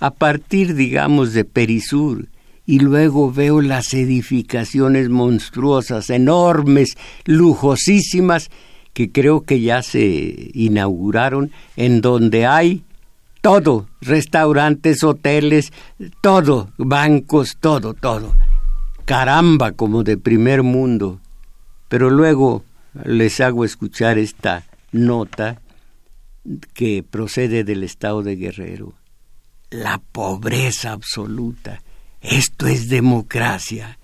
a 0.00 0.10
partir, 0.10 0.74
digamos, 0.74 1.32
de 1.32 1.44
Perisur 1.44 2.26
y 2.66 2.78
luego 2.78 3.30
veo 3.30 3.60
las 3.60 3.92
edificaciones 3.94 5.08
monstruosas, 5.08 6.10
enormes, 6.10 6.96
lujosísimas, 7.24 8.50
que 8.92 9.10
creo 9.10 9.42
que 9.42 9.60
ya 9.60 9.82
se 9.82 10.50
inauguraron, 10.54 11.50
en 11.76 12.00
donde 12.00 12.46
hay 12.46 12.84
todo, 13.40 13.88
restaurantes, 14.00 15.04
hoteles, 15.04 15.72
todo, 16.22 16.70
bancos, 16.78 17.58
todo, 17.60 17.92
todo. 17.92 18.34
Caramba, 19.04 19.72
como 19.72 20.02
de 20.02 20.16
primer 20.16 20.62
mundo. 20.62 21.20
Pero 21.88 22.08
luego 22.08 22.64
les 23.04 23.40
hago 23.40 23.64
escuchar 23.66 24.16
esta 24.16 24.64
nota 24.92 25.60
que 26.72 27.02
procede 27.02 27.64
del 27.64 27.82
estado 27.82 28.22
de 28.22 28.36
Guerrero. 28.36 28.94
La 29.70 29.98
pobreza 29.98 30.92
absoluta. 30.92 31.82
Esto 32.24 32.66
es 32.66 32.88
democracia. 32.88 33.98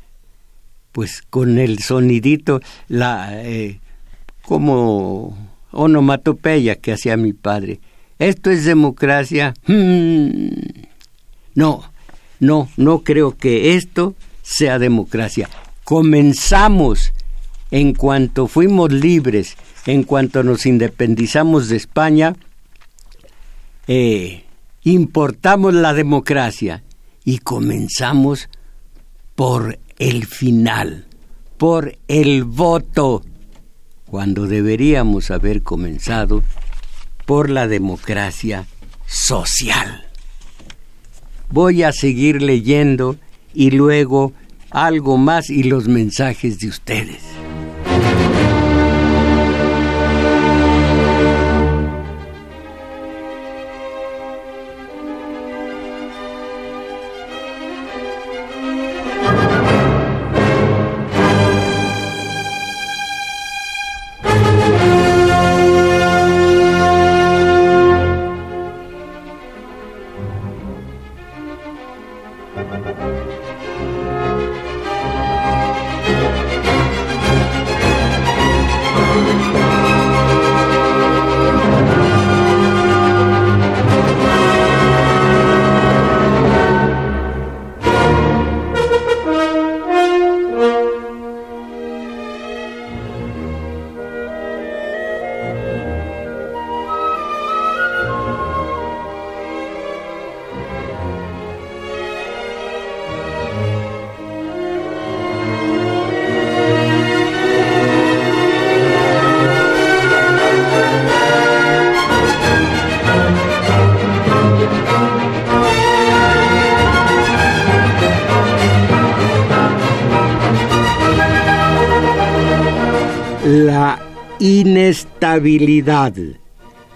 Pues 0.92 1.22
con 1.30 1.58
el 1.58 1.78
sonidito, 1.78 2.60
la 2.88 3.42
eh, 3.42 3.80
como 4.42 5.36
onomatopeya 5.72 6.76
que 6.76 6.92
hacía 6.92 7.16
mi 7.16 7.32
padre. 7.32 7.80
Esto 8.18 8.50
es 8.50 8.64
democracia. 8.64 9.54
Hmm. 9.66 10.50
No, 11.54 11.90
no, 12.40 12.68
no 12.76 13.00
creo 13.00 13.36
que 13.36 13.74
esto 13.74 14.14
sea 14.42 14.78
democracia. 14.78 15.48
Comenzamos 15.84 17.12
en 17.70 17.94
cuanto 17.94 18.48
fuimos 18.48 18.92
libres, 18.92 19.56
en 19.86 20.02
cuanto 20.02 20.42
nos 20.42 20.66
independizamos 20.66 21.68
de 21.68 21.76
España, 21.76 22.36
eh, 23.86 24.44
importamos 24.82 25.72
la 25.72 25.94
democracia 25.94 26.82
y 27.24 27.38
comenzamos 27.38 28.48
por 29.34 29.78
el 29.98 30.26
final, 30.26 31.06
por 31.56 31.96
el 32.08 32.44
voto, 32.44 33.22
cuando 34.06 34.46
deberíamos 34.46 35.30
haber 35.30 35.62
comenzado 35.62 36.42
por 37.26 37.48
la 37.48 37.68
democracia 37.68 38.66
social. 39.06 40.08
Voy 41.48 41.82
a 41.82 41.92
seguir 41.92 42.42
leyendo 42.42 43.16
y 43.54 43.70
luego 43.70 44.32
algo 44.70 45.16
más 45.16 45.50
y 45.50 45.64
los 45.64 45.88
mensajes 45.88 46.58
de 46.58 46.68
ustedes. 46.68 47.29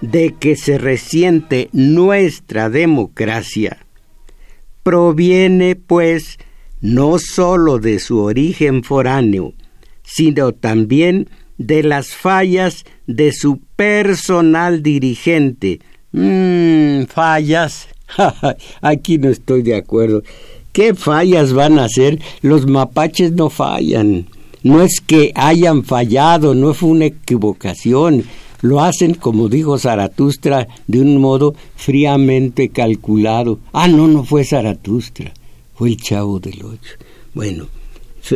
De 0.01 0.35
que 0.39 0.57
se 0.57 0.79
resiente 0.79 1.69
nuestra 1.73 2.69
democracia 2.69 3.85
proviene, 4.85 5.75
pues, 5.75 6.39
no 6.81 7.19
sólo 7.19 7.79
de 7.79 7.99
su 7.99 8.19
origen 8.19 8.85
foráneo, 8.85 9.55
sino 10.05 10.53
también 10.53 11.29
de 11.57 11.83
las 11.83 12.15
fallas 12.15 12.85
de 13.07 13.33
su 13.33 13.61
personal 13.75 14.83
dirigente. 14.83 15.81
Mm, 16.13 17.05
fallas. 17.07 17.89
Aquí 18.83 19.19
no 19.19 19.31
estoy 19.31 19.63
de 19.63 19.75
acuerdo. 19.75 20.23
¿Qué 20.73 20.95
fallas 20.95 21.53
van 21.53 21.79
a 21.79 21.85
hacer? 21.85 22.21
Los 22.43 22.67
mapaches 22.67 23.33
no 23.33 23.49
fallan 23.49 24.27
no 24.65 24.83
es 24.83 25.01
que 25.01 25.31
hayan 25.37 25.85
fallado, 25.85 26.55
no 26.55 26.75
fue 26.75 26.89
una 26.89 27.05
equivocación, 27.05 28.25
lo 28.63 28.81
hacen, 28.81 29.15
como 29.15 29.51
dijo 29.51 29.79
Zaratustra, 29.79 30.69
de 30.87 31.01
un 31.03 31.19
modo 31.19 31.55
fríamente 31.77 32.71
calculado. 32.71 33.59
Ah, 33.75 33.89
no, 33.89 34.09
no 34.09 34.25
fue 34.25 34.43
Zaratustra, 34.43 35.35
fue 35.75 35.91
el 35.91 35.99
Chavo 35.99 36.41
del 36.41 36.65
Ocho. 36.65 36.95
Bueno, 37.35 37.67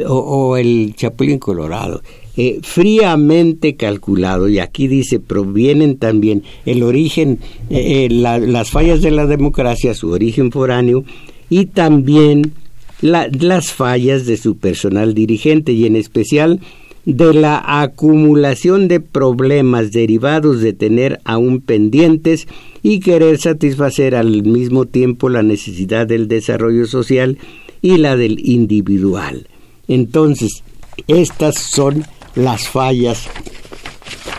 o, 0.07 0.57
el 0.59 0.95
Chapulín 0.95 1.39
Colorado. 1.39 2.03
Eh, 2.37 2.61
fríamente 2.63 3.75
calculado, 3.77 4.49
y 4.51 4.59
aquí 4.59 4.87
dice, 4.87 5.19
provienen 5.19 5.97
también 5.97 6.45
el 6.67 6.83
origen, 6.83 7.41
eh, 7.71 8.05
eh, 8.05 8.09
las 8.11 8.71
fallas 8.71 9.01
de 9.01 9.11
la 9.11 9.27
democracia, 9.27 9.95
su 9.95 10.11
origen 10.11 10.53
foráneo, 10.53 11.05
y 11.49 11.67
también 11.67 12.53
las 13.01 13.73
fallas 13.73 14.27
de 14.27 14.37
su 14.37 14.57
personal 14.57 15.15
dirigente 15.15 15.73
y 15.73 15.87
en 15.87 15.97
especial 15.97 16.61
de 17.05 17.33
la 17.33 17.63
acumulación 17.81 18.87
de 18.87 19.01
problemas 19.01 19.93
derivados 19.93 20.61
de 20.61 20.75
tener 20.75 21.21
aún 21.25 21.61
pendientes 21.61 22.47
y 22.83 23.01
querer 23.01 23.39
satisfacer 23.39 24.15
al 24.15 24.43
mismo 24.43 24.85
tiempo 24.85 25.29
la 25.29 25.43
necesidad 25.43 26.07
del 26.07 26.29
desarrollo 26.29 26.87
social 26.87 27.39
y 27.81 27.97
la 27.97 28.17
del 28.17 28.47
individual. 28.47 29.47
Entonces, 29.87 30.63
estas 31.07 31.59
son 31.59 32.05
las 32.35 32.69
fallas 32.69 33.27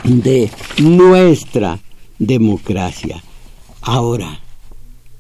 de 0.03 0.51
nuestra 0.79 1.79
democracia. 2.19 3.23
Ahora, 3.81 4.41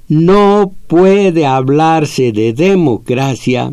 no 0.09 0.73
puede 0.87 1.45
hablarse 1.45 2.31
de 2.31 2.51
democracia 2.51 3.71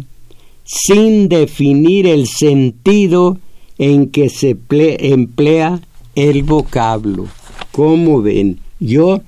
sin 0.65 1.29
definir 1.29 2.07
el 2.07 2.27
sentido 2.27 3.39
en 3.79 4.11
que 4.11 4.29
se 4.29 4.57
emplea 4.71 5.81
el 6.15 6.43
vocablo. 6.43 7.27
Como 7.73 8.21
ven, 8.21 8.61
yo 8.79 9.23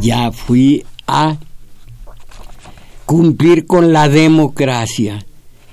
ya 0.00 0.32
fui 0.32 0.84
a 1.06 1.38
cumplir 3.06 3.66
con 3.66 3.92
la 3.92 4.08
democracia. 4.08 5.24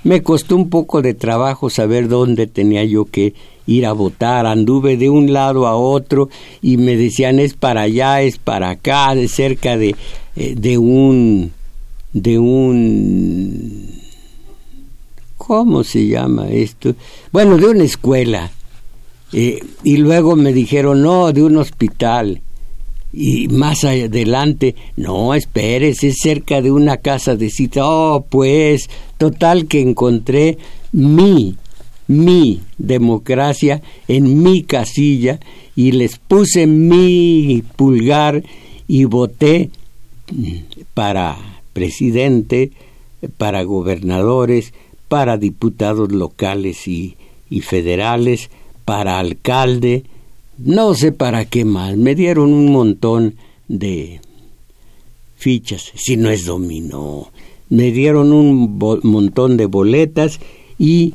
Me 0.04 0.22
costó 0.22 0.56
un 0.56 0.70
poco 0.70 1.02
de 1.02 1.14
trabajo 1.14 1.68
saber 1.70 2.08
dónde 2.08 2.46
tenía 2.46 2.84
yo 2.84 3.04
que 3.04 3.34
ir 3.66 3.86
a 3.86 3.92
votar. 3.92 4.46
Anduve 4.46 4.96
de 4.96 5.10
un 5.10 5.32
lado 5.32 5.66
a 5.66 5.76
otro 5.76 6.28
y 6.60 6.76
me 6.76 6.96
decían 6.96 7.38
es 7.38 7.54
para 7.54 7.82
allá, 7.82 8.22
es 8.22 8.38
para 8.38 8.70
acá, 8.70 9.14
de 9.14 9.28
cerca 9.28 9.76
de, 9.76 9.94
eh, 10.36 10.54
de 10.56 10.78
un 10.78 11.52
de 12.12 12.38
un 12.38 13.92
¿cómo 15.46 15.82
se 15.82 16.06
llama 16.06 16.48
esto? 16.48 16.94
Bueno, 17.32 17.56
de 17.56 17.66
una 17.66 17.84
escuela. 17.84 18.50
Eh, 19.32 19.60
y 19.82 19.96
luego 19.96 20.36
me 20.36 20.52
dijeron, 20.52 21.02
no, 21.02 21.32
de 21.32 21.42
un 21.42 21.56
hospital. 21.56 22.40
Y 23.12 23.48
más 23.48 23.84
adelante, 23.84 24.74
no, 24.96 25.34
esperes, 25.34 26.04
es 26.04 26.18
cerca 26.22 26.62
de 26.62 26.70
una 26.70 26.98
casa 26.98 27.34
de 27.36 27.50
cita. 27.50 27.82
Oh, 27.84 28.24
pues, 28.28 28.88
total 29.18 29.66
que 29.66 29.80
encontré 29.80 30.58
mi 30.92 31.56
mi 32.12 32.60
democracia 32.78 33.82
en 34.08 34.42
mi 34.42 34.62
casilla 34.62 35.40
y 35.74 35.92
les 35.92 36.18
puse 36.18 36.66
mi 36.66 37.62
pulgar 37.76 38.42
y 38.88 39.04
voté 39.04 39.70
para, 40.94 41.36
presidente, 41.72 42.72
para 43.38 43.62
gobernadores, 43.62 44.72
para 45.08 45.36
diputados 45.36 46.12
locales 46.12 46.88
y, 46.88 47.16
federales, 47.62 48.50
para 48.84 49.18
alcalde, 49.18 50.04
no 50.58 50.94
sé 50.94 51.12
para 51.12 51.44
qué 51.44 51.64
más. 51.64 51.96
Me 51.96 52.14
dieron 52.14 52.52
un 52.52 52.72
montón 52.72 53.34
de 53.68 54.20
fichas, 55.36 55.92
si 55.94 56.16
no 56.16 56.30
es 56.30 56.44
dominó. 56.44 57.30
Me 57.68 57.90
dieron 57.90 58.32
un 58.32 58.78
montón 59.02 59.56
de 59.56 59.66
boletas 59.66 60.40
y 60.78 61.14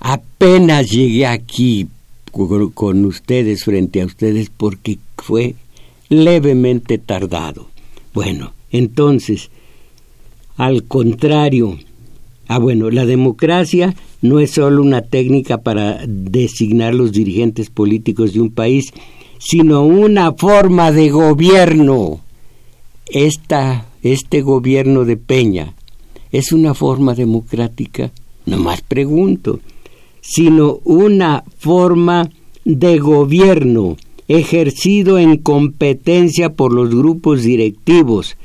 apenas 0.00 0.90
llegué 0.90 1.26
aquí 1.26 1.88
con 2.74 3.04
ustedes, 3.04 3.64
frente 3.64 4.00
a 4.00 4.06
ustedes, 4.06 4.50
porque 4.54 4.98
fue 5.16 5.54
levemente 6.08 6.98
tardado. 6.98 7.68
Bueno, 8.14 8.52
entonces, 8.70 9.50
al 10.56 10.84
contrario, 10.84 11.78
ah 12.46 12.58
bueno, 12.58 12.90
la 12.90 13.06
democracia 13.06 13.94
no 14.22 14.40
es 14.40 14.52
solo 14.52 14.82
una 14.82 15.02
técnica 15.02 15.58
para 15.58 16.04
designar 16.06 16.94
los 16.94 17.12
dirigentes 17.12 17.70
políticos 17.70 18.32
de 18.32 18.40
un 18.40 18.50
país, 18.50 18.92
sino 19.38 19.82
una 19.84 20.32
forma 20.32 20.92
de 20.92 21.10
gobierno. 21.10 22.20
Esta, 23.06 23.86
este 24.02 24.42
gobierno 24.42 25.04
de 25.04 25.16
Peña 25.16 25.74
es 26.30 26.52
una 26.52 26.74
forma 26.74 27.14
democrática, 27.14 28.10
no 28.44 28.58
más 28.58 28.82
pregunto, 28.82 29.60
sino 30.30 30.80
una 30.84 31.42
forma 31.58 32.30
de 32.64 32.98
gobierno 32.98 33.96
ejercido 34.28 35.18
en 35.18 35.38
competencia 35.38 36.50
por 36.50 36.72
los 36.74 36.90
grupos 36.94 37.42
directivos 37.42 38.36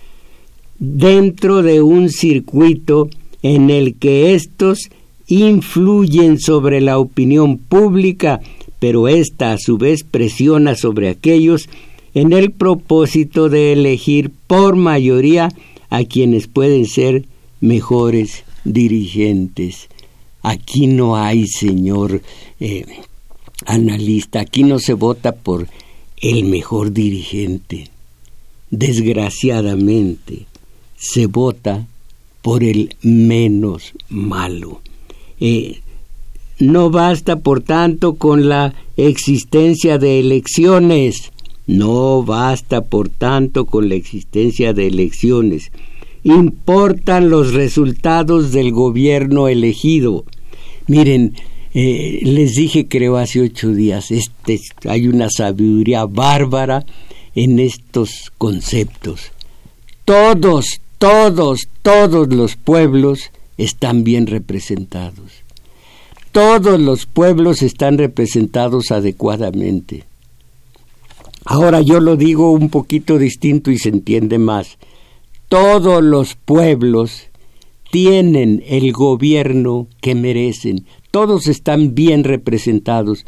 dentro 0.79 1.61
de 1.61 1.81
un 1.81 2.09
circuito 2.09 3.09
en 3.41 3.69
el 3.69 3.95
que 3.95 4.33
estos 4.33 4.89
influyen 5.27 6.39
sobre 6.39 6.79
la 6.79 6.99
opinión 6.99 7.57
pública, 7.57 8.39
pero 8.79 9.09
ésta 9.09 9.51
a 9.51 9.57
su 9.57 9.77
vez 9.77 10.03
presiona 10.03 10.75
sobre 10.75 11.09
aquellos 11.09 11.67
en 12.13 12.31
el 12.31 12.51
propósito 12.51 13.49
de 13.49 13.73
elegir 13.73 14.31
por 14.47 14.77
mayoría 14.77 15.49
a 15.89 16.03
quienes 16.05 16.47
pueden 16.47 16.85
ser 16.85 17.25
mejores 17.59 18.45
dirigentes. 18.63 19.89
Aquí 20.43 20.87
no 20.87 21.15
hay, 21.15 21.47
señor 21.47 22.21
eh, 22.59 22.85
analista, 23.65 24.41
aquí 24.41 24.63
no 24.63 24.77
se 24.77 24.93
vota 24.93 25.31
por 25.31 25.67
el 26.17 26.43
mejor 26.43 26.91
dirigente. 26.93 27.89
Desgraciadamente, 28.69 30.45
se 30.95 31.27
vota 31.27 31.87
por 32.41 32.63
el 32.63 32.95
menos 33.01 33.93
malo. 34.09 34.81
Eh, 35.39 35.79
no 36.59 36.89
basta, 36.89 37.39
por 37.39 37.61
tanto, 37.61 38.13
con 38.15 38.47
la 38.47 38.73
existencia 38.95 39.97
de 39.97 40.19
elecciones. 40.19 41.31
No 41.67 42.23
basta, 42.23 42.81
por 42.81 43.09
tanto, 43.09 43.65
con 43.65 43.89
la 43.89 43.95
existencia 43.95 44.73
de 44.73 44.87
elecciones. 44.87 45.71
Importan 46.23 47.29
los 47.29 47.53
resultados 47.53 48.51
del 48.51 48.71
gobierno 48.71 49.47
elegido. 49.47 50.25
Miren, 50.87 51.35
eh, 51.73 52.19
les 52.23 52.53
dije 52.53 52.87
creo 52.87 53.17
hace 53.17 53.41
ocho 53.41 53.71
días, 53.71 54.11
este, 54.11 54.59
hay 54.87 55.07
una 55.07 55.27
sabiduría 55.29 56.05
bárbara 56.05 56.85
en 57.35 57.59
estos 57.59 58.31
conceptos. 58.37 59.31
Todos, 60.05 60.81
todos, 60.97 61.67
todos 61.81 62.27
los 62.33 62.55
pueblos 62.55 63.31
están 63.57 64.03
bien 64.03 64.27
representados. 64.27 65.43
Todos 66.31 66.79
los 66.79 67.05
pueblos 67.05 67.61
están 67.61 67.97
representados 67.97 68.91
adecuadamente. 68.91 70.03
Ahora 71.45 71.81
yo 71.81 71.99
lo 71.99 72.15
digo 72.15 72.51
un 72.51 72.69
poquito 72.69 73.17
distinto 73.17 73.71
y 73.71 73.77
se 73.77 73.89
entiende 73.89 74.39
más. 74.39 74.77
Todos 75.49 76.03
los 76.03 76.35
pueblos 76.35 77.27
tienen 77.93 78.63
el 78.65 78.91
gobierno 78.91 79.85
que 80.01 80.15
merecen. 80.15 80.87
Todos 81.11 81.45
están 81.45 81.93
bien 81.93 82.23
representados 82.23 83.23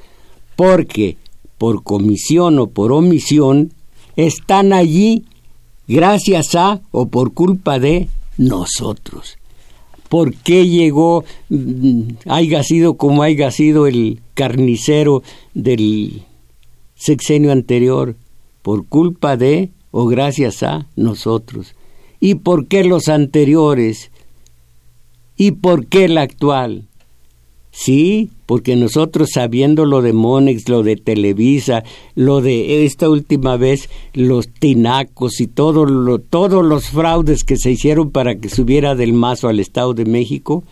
porque 0.56 1.17
por 1.60 1.84
comisión 1.84 2.58
o 2.58 2.65
por 2.65 2.91
omisión 2.91 3.73
están 4.15 4.73
allí 4.73 5.25
gracias 5.88 6.56
a 6.56 6.82
o 6.89 7.10
por 7.10 7.36
culpa 7.36 7.78
de 7.78 8.10
nosotros. 8.39 9.38
¿Por 10.10 10.34
qué 10.34 10.67
llegó, 10.67 11.25
mm, 11.49 12.01
haya 12.25 12.63
sido 12.63 12.97
como 12.97 13.21
haya 13.21 13.51
sido 13.51 13.86
el 13.86 14.19
carnicero 14.34 15.21
del 15.54 16.23
sexenio 16.95 17.51
anterior? 17.51 18.15
Por 18.63 18.88
culpa 18.88 19.38
de 19.38 19.69
o 19.91 20.08
gracias 20.08 20.63
a 20.63 20.88
nosotros. 20.95 21.75
¿Y 22.19 22.34
por 22.34 22.65
qué 22.65 22.84
los 22.84 23.10
anteriores 23.10 24.10
¿Y 25.38 25.52
por 25.52 25.88
qué 25.88 26.06
el 26.06 26.17
actual? 26.17 26.88
Sí, 27.71 28.30
porque 28.45 28.78
nosotros 28.78 29.32
sabiendo 29.34 29.84
lo 29.86 30.02
de 30.02 30.13
Monex, 30.13 30.69
lo 30.69 30.82
de 30.82 30.95
Televisa, 30.95 31.84
lo 32.15 32.39
de 32.39 32.86
esta 32.86 33.10
última 33.10 33.58
vez, 33.58 33.89
los 34.13 34.48
tinacos 34.48 35.41
y 35.41 35.48
todos 35.48 35.91
los 35.91 36.89
fraudes 36.89 37.43
que 37.43 37.58
se 37.58 37.71
hicieron 37.71 38.12
para 38.12 38.36
que 38.36 38.48
subiera 38.48 38.95
del 38.95 39.12
mazo 39.12 39.50
al 39.50 39.60
Estado 39.60 39.93
de 39.93 40.06
México, 40.06 40.63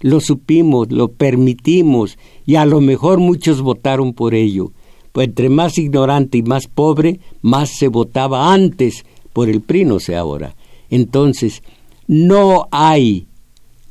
lo 0.00 0.20
supimos, 0.20 0.92
lo 0.92 1.08
permitimos 1.08 2.18
y 2.44 2.56
a 2.56 2.66
lo 2.66 2.82
mejor 2.82 3.18
muchos 3.18 3.62
votaron 3.62 4.12
por 4.12 4.34
ello. 4.34 4.72
Pues 5.12 5.28
entre 5.28 5.48
más 5.48 5.78
ignorante 5.78 6.36
y 6.36 6.42
más 6.42 6.66
pobre, 6.66 7.18
más 7.40 7.70
se 7.70 7.88
votaba 7.88 8.52
antes 8.52 9.06
por 9.32 9.48
el 9.48 9.62
PRI, 9.62 9.86
no 9.86 9.96
ahora. 10.14 10.54
Entonces, 10.90 11.62
no 12.06 12.68
hay 12.70 13.26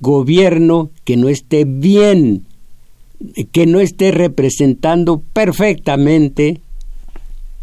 gobierno 0.02 0.90
que 1.06 1.16
no 1.16 1.30
esté 1.30 1.64
bien, 1.64 2.46
que 3.52 3.66
no 3.68 3.80
esté 3.80 4.12
representando 4.12 5.22
perfectamente 5.34 6.60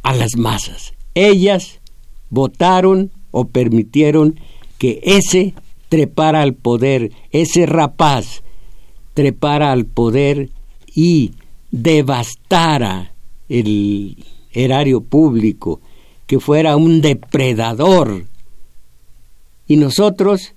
a 0.03 0.15
las 0.15 0.37
masas. 0.37 0.95
Ellas 1.15 1.81
votaron 2.31 3.11
o 3.33 3.49
permitieron 3.49 4.41
que 4.79 5.01
ese 5.03 5.55
trepara 5.89 6.43
al 6.43 6.55
poder, 6.55 7.11
ese 7.33 7.67
rapaz 7.67 8.43
trepara 9.15 9.73
al 9.73 9.85
poder 9.85 10.51
y 10.95 11.33
devastara 11.73 13.13
el 13.49 14.17
erario 14.53 15.01
público, 15.01 15.81
que 16.27 16.39
fuera 16.39 16.77
un 16.77 17.01
depredador. 17.01 18.27
Y 19.67 19.77
nosotros 19.77 20.53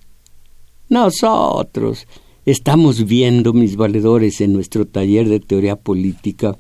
nosotros 0.92 2.06
estamos 2.46 3.06
viendo, 3.06 3.54
mis 3.54 3.78
valedores, 3.78 4.42
en 4.42 4.52
nuestro 4.52 4.86
taller 4.86 5.30
de 5.30 5.40
teoría 5.40 5.78
política, 5.78 6.58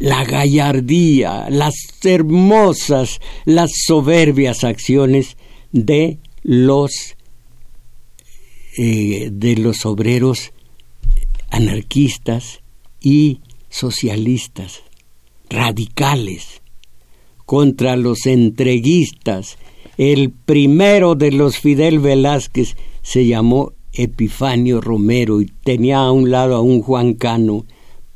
la 0.00 0.24
gallardía, 0.24 1.48
las 1.48 1.74
hermosas, 2.02 3.20
las 3.44 3.70
soberbias 3.86 4.64
acciones 4.64 5.36
de 5.70 6.18
los 6.42 7.14
eh, 8.76 9.30
de 9.32 9.56
los 9.56 9.86
obreros 9.86 10.52
anarquistas 11.50 12.62
y 13.00 13.42
socialistas 13.70 14.82
radicales 15.48 16.62
contra 17.44 17.94
los 17.94 18.26
entreguistas 18.26 19.56
el 19.98 20.30
primero 20.30 21.14
de 21.14 21.32
los 21.32 21.58
Fidel 21.58 21.98
Velázquez 21.98 22.76
se 23.02 23.26
llamó 23.26 23.72
Epifanio 23.92 24.80
Romero 24.80 25.40
y 25.40 25.46
tenía 25.46 26.00
a 26.00 26.12
un 26.12 26.30
lado 26.30 26.56
a 26.56 26.60
un 26.60 26.82
Juan 26.82 27.14
Cano, 27.14 27.64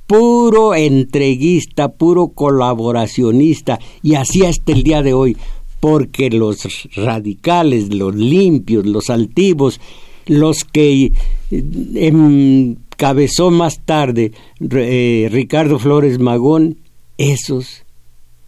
puro 0.07 0.74
entreguista, 0.74 1.93
puro 1.93 2.28
colaboracionista, 2.28 3.78
y 4.03 4.14
así 4.14 4.45
hasta 4.45 4.72
el 4.72 4.83
día 4.83 5.03
de 5.03 5.14
hoy, 5.14 5.37
porque 5.78 6.31
los 6.31 6.89
radicales, 6.95 7.95
los 7.95 8.14
limpios, 8.14 8.85
los 8.85 9.09
altivos, 9.09 9.81
los 10.26 10.64
que 10.64 11.12
encabezó 11.51 13.51
más 13.51 13.81
tarde 13.81 14.33
eh, 14.61 15.28
Ricardo 15.31 15.78
Flores 15.78 16.18
Magón, 16.18 16.78
esos 17.16 17.85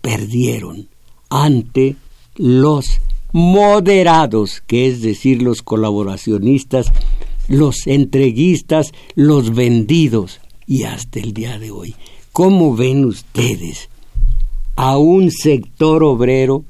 perdieron 0.03 0.89
ante 1.31 1.97
los 2.37 3.01
moderados, 3.33 4.63
que 4.67 4.87
es 4.87 5.03
decir, 5.03 5.43
los 5.43 5.63
colaboracionistas, 5.63 6.93
los 7.49 7.87
entreguistas, 7.87 8.93
los 9.15 9.55
vendidos, 9.55 10.41
y 10.67 10.85
hasta 10.85 11.19
el 11.19 11.35
día 11.35 11.59
de 11.59 11.71
hoy. 11.71 11.95
¿Cómo 12.33 12.75
ven 12.75 13.05
ustedes 13.05 13.91
a 14.77 14.97
un 14.97 15.31
sector 15.31 16.03
obrero 16.03 16.65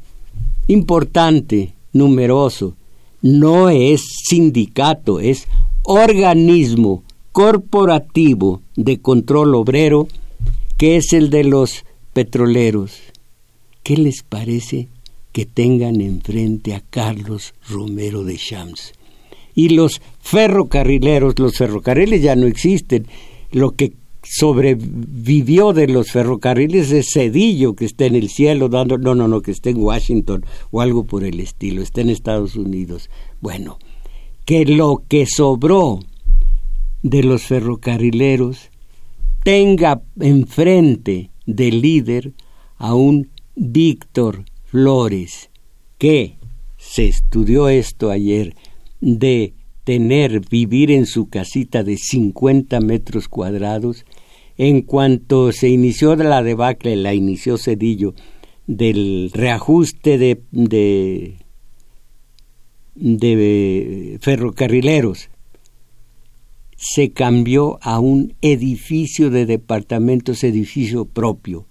importante, 0.66 1.74
numeroso, 1.92 2.74
no 3.20 3.68
es 3.68 4.02
sindicato, 4.28 5.20
es 5.20 5.46
organismo 5.84 7.04
corporativo 7.30 8.60
de 8.76 9.00
control 9.00 9.54
obrero, 9.54 10.08
que 10.76 10.96
es 10.96 11.12
el 11.12 11.30
de 11.30 11.44
los 11.44 11.84
petroleros. 12.12 12.98
¿Qué 13.82 13.96
les 13.96 14.22
parece 14.22 14.88
que 15.32 15.46
tengan 15.46 16.00
enfrente 16.00 16.74
a 16.74 16.82
Carlos 16.88 17.54
Romero 17.68 18.24
de 18.24 18.36
Shams? 18.36 18.92
Y 19.54 19.70
los 19.70 20.00
ferrocarrileros, 20.20 21.38
los 21.38 21.56
ferrocarriles 21.56 22.22
ya 22.22 22.36
no 22.36 22.46
existen. 22.46 23.06
Lo 23.50 23.72
que 23.72 23.92
sobrevivió 24.22 25.72
de 25.72 25.88
los 25.88 26.10
ferrocarriles 26.10 26.92
es 26.92 27.08
Cedillo, 27.12 27.74
que 27.74 27.84
está 27.84 28.06
en 28.06 28.14
el 28.14 28.28
cielo 28.28 28.68
dando, 28.68 28.98
no, 28.98 29.14
no, 29.14 29.28
no, 29.28 29.40
que 29.42 29.50
está 29.50 29.70
en 29.70 29.82
Washington 29.82 30.44
o 30.70 30.80
algo 30.80 31.04
por 31.04 31.24
el 31.24 31.40
estilo, 31.40 31.82
está 31.82 32.00
en 32.00 32.10
Estados 32.10 32.56
Unidos. 32.56 33.10
Bueno, 33.40 33.78
que 34.44 34.64
lo 34.64 35.02
que 35.08 35.26
sobró 35.26 36.00
de 37.02 37.22
los 37.24 37.42
ferrocarrileros 37.42 38.70
tenga 39.44 40.02
enfrente 40.20 41.30
de 41.46 41.72
líder 41.72 42.32
a 42.78 42.94
un 42.94 43.28
Víctor 43.54 44.44
Flores, 44.72 45.50
que 45.98 46.38
se 46.78 47.06
estudió 47.06 47.68
esto 47.68 48.10
ayer, 48.10 48.56
de 49.02 49.52
tener, 49.84 50.40
vivir 50.48 50.90
en 50.90 51.04
su 51.04 51.28
casita 51.28 51.84
de 51.84 51.98
50 51.98 52.80
metros 52.80 53.28
cuadrados, 53.28 54.06
en 54.56 54.80
cuanto 54.80 55.52
se 55.52 55.68
inició 55.68 56.16
la 56.16 56.42
debacle, 56.42 56.96
la 56.96 57.12
inició 57.12 57.58
Cedillo, 57.58 58.14
del 58.66 59.30
reajuste 59.34 60.16
de, 60.16 60.40
de, 60.52 61.36
de 62.94 64.18
ferrocarrileros, 64.22 65.28
se 66.78 67.12
cambió 67.12 67.78
a 67.82 68.00
un 68.00 68.32
edificio 68.40 69.28
de 69.28 69.44
departamentos, 69.44 70.42
edificio 70.42 71.04
propio, 71.04 71.66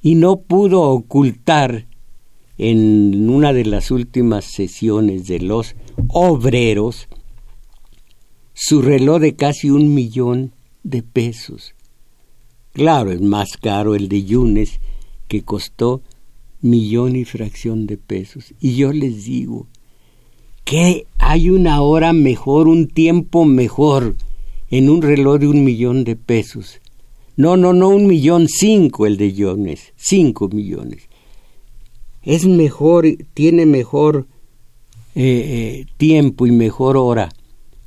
y 0.00 0.14
no 0.14 0.42
pudo 0.42 0.82
ocultar 0.82 1.87
en 2.58 3.30
una 3.30 3.52
de 3.52 3.64
las 3.64 3.90
últimas 3.90 4.44
sesiones 4.44 5.26
de 5.26 5.38
los 5.38 5.76
obreros 6.08 7.08
su 8.52 8.82
reloj 8.82 9.20
de 9.20 9.36
casi 9.36 9.70
un 9.70 9.94
millón 9.94 10.52
de 10.82 11.04
pesos. 11.04 11.74
Claro, 12.72 13.12
es 13.12 13.20
más 13.20 13.56
caro 13.56 13.94
el 13.94 14.08
de 14.08 14.24
Yunes, 14.24 14.80
que 15.28 15.42
costó 15.42 16.02
millón 16.60 17.14
y 17.14 17.24
fracción 17.24 17.86
de 17.86 17.96
pesos. 17.96 18.54
Y 18.60 18.74
yo 18.74 18.92
les 18.92 19.24
digo 19.24 19.68
que 20.64 21.06
hay 21.18 21.50
una 21.50 21.80
hora 21.82 22.12
mejor, 22.12 22.66
un 22.66 22.88
tiempo 22.88 23.44
mejor 23.44 24.16
en 24.70 24.90
un 24.90 25.02
reloj 25.02 25.38
de 25.38 25.48
un 25.48 25.64
millón 25.64 26.04
de 26.04 26.16
pesos. 26.16 26.80
No, 27.36 27.56
no, 27.56 27.72
no, 27.72 27.88
un 27.90 28.08
millón 28.08 28.48
cinco 28.48 29.06
el 29.06 29.16
de 29.16 29.32
Yunes, 29.32 29.92
cinco 29.96 30.48
millones. 30.48 31.07
Es 32.28 32.44
mejor, 32.44 33.06
tiene 33.32 33.64
mejor 33.64 34.26
eh, 35.14 35.22
eh, 35.24 35.86
tiempo 35.96 36.46
y 36.46 36.50
mejor 36.50 36.98
hora 36.98 37.30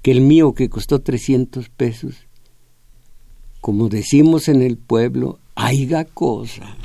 que 0.01 0.09
el 0.09 0.21
mío 0.21 0.55
que 0.55 0.67
costó 0.67 0.99
300 0.99 1.69
pesos. 1.69 2.25
Como 3.59 3.87
decimos 3.87 4.47
en 4.47 4.63
el 4.63 4.77
pueblo, 4.77 5.37
haiga 5.53 6.05
cosa. 6.05 6.75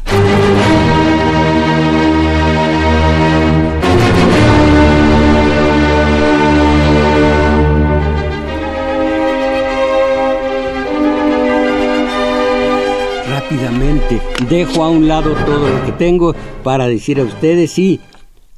Dejo 14.50 14.82
a 14.82 14.90
un 14.90 15.08
lado 15.08 15.34
todo 15.44 15.68
lo 15.68 15.84
que 15.84 15.92
tengo 15.92 16.34
para 16.62 16.88
decir 16.88 17.20
a 17.20 17.24
ustedes, 17.24 17.72
sí, 17.72 18.00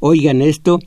oigan 0.00 0.42
esto, 0.42 0.78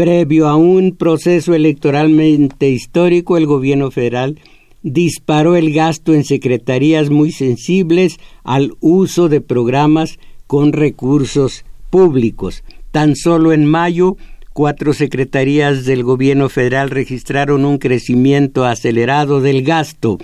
Previo 0.00 0.48
a 0.48 0.56
un 0.56 0.96
proceso 0.96 1.52
electoralmente 1.52 2.70
histórico, 2.70 3.36
el 3.36 3.44
gobierno 3.44 3.90
federal 3.90 4.38
disparó 4.82 5.56
el 5.56 5.74
gasto 5.74 6.14
en 6.14 6.24
secretarías 6.24 7.10
muy 7.10 7.32
sensibles 7.32 8.16
al 8.42 8.72
uso 8.80 9.28
de 9.28 9.42
programas 9.42 10.18
con 10.46 10.72
recursos 10.72 11.66
públicos. 11.90 12.64
Tan 12.92 13.14
solo 13.14 13.52
en 13.52 13.66
mayo, 13.66 14.16
cuatro 14.54 14.94
secretarías 14.94 15.84
del 15.84 16.02
gobierno 16.02 16.48
federal 16.48 16.88
registraron 16.88 17.66
un 17.66 17.76
crecimiento 17.76 18.64
acelerado 18.64 19.42
del 19.42 19.62
gasto, 19.62 20.16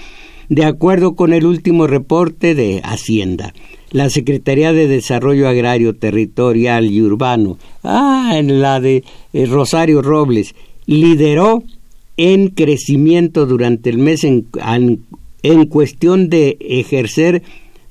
de 0.48 0.64
acuerdo 0.64 1.16
con 1.16 1.32
el 1.32 1.46
último 1.46 1.86
reporte 1.86 2.54
de 2.54 2.80
Hacienda. 2.84 3.54
La 3.90 4.10
Secretaría 4.10 4.72
de 4.72 4.88
Desarrollo 4.88 5.48
Agrario, 5.48 5.94
Territorial 5.94 6.86
y 6.86 7.00
Urbano, 7.02 7.58
ah, 7.82 8.32
en 8.34 8.60
la 8.60 8.80
de 8.80 9.04
eh, 9.32 9.46
Rosario 9.46 10.02
Robles, 10.02 10.54
lideró 10.86 11.62
en 12.16 12.48
crecimiento 12.48 13.46
durante 13.46 13.90
el 13.90 13.98
mes 13.98 14.24
en, 14.24 14.46
en 15.42 15.66
cuestión 15.66 16.30
de 16.30 16.56
ejercer 16.60 17.42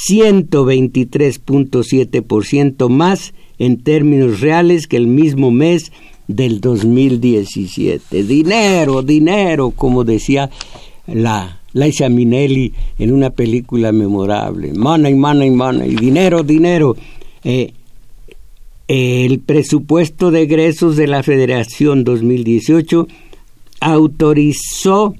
123.7% 0.09 2.89
más 2.89 3.33
en 3.59 3.83
términos 3.83 4.41
reales 4.41 4.87
que 4.87 4.97
el 4.97 5.05
mismo 5.07 5.51
mes 5.51 5.91
del 6.35 6.61
2017. 6.61 8.23
Dinero, 8.23 9.01
dinero, 9.01 9.71
como 9.71 10.03
decía 10.03 10.49
la 11.07 11.59
Laisa 11.73 12.09
Minelli 12.09 12.73
en 12.99 13.13
una 13.13 13.29
película 13.29 13.91
memorable. 13.91 14.73
Money, 14.73 15.15
money, 15.15 15.49
money. 15.49 15.95
Dinero, 15.95 16.43
dinero. 16.43 16.95
Eh, 17.43 17.73
el 18.87 19.39
presupuesto 19.39 20.31
de 20.31 20.41
egresos 20.41 20.97
de 20.97 21.07
la 21.07 21.23
Federación 21.23 22.03
2018 22.03 23.07
autorizó 23.79 25.15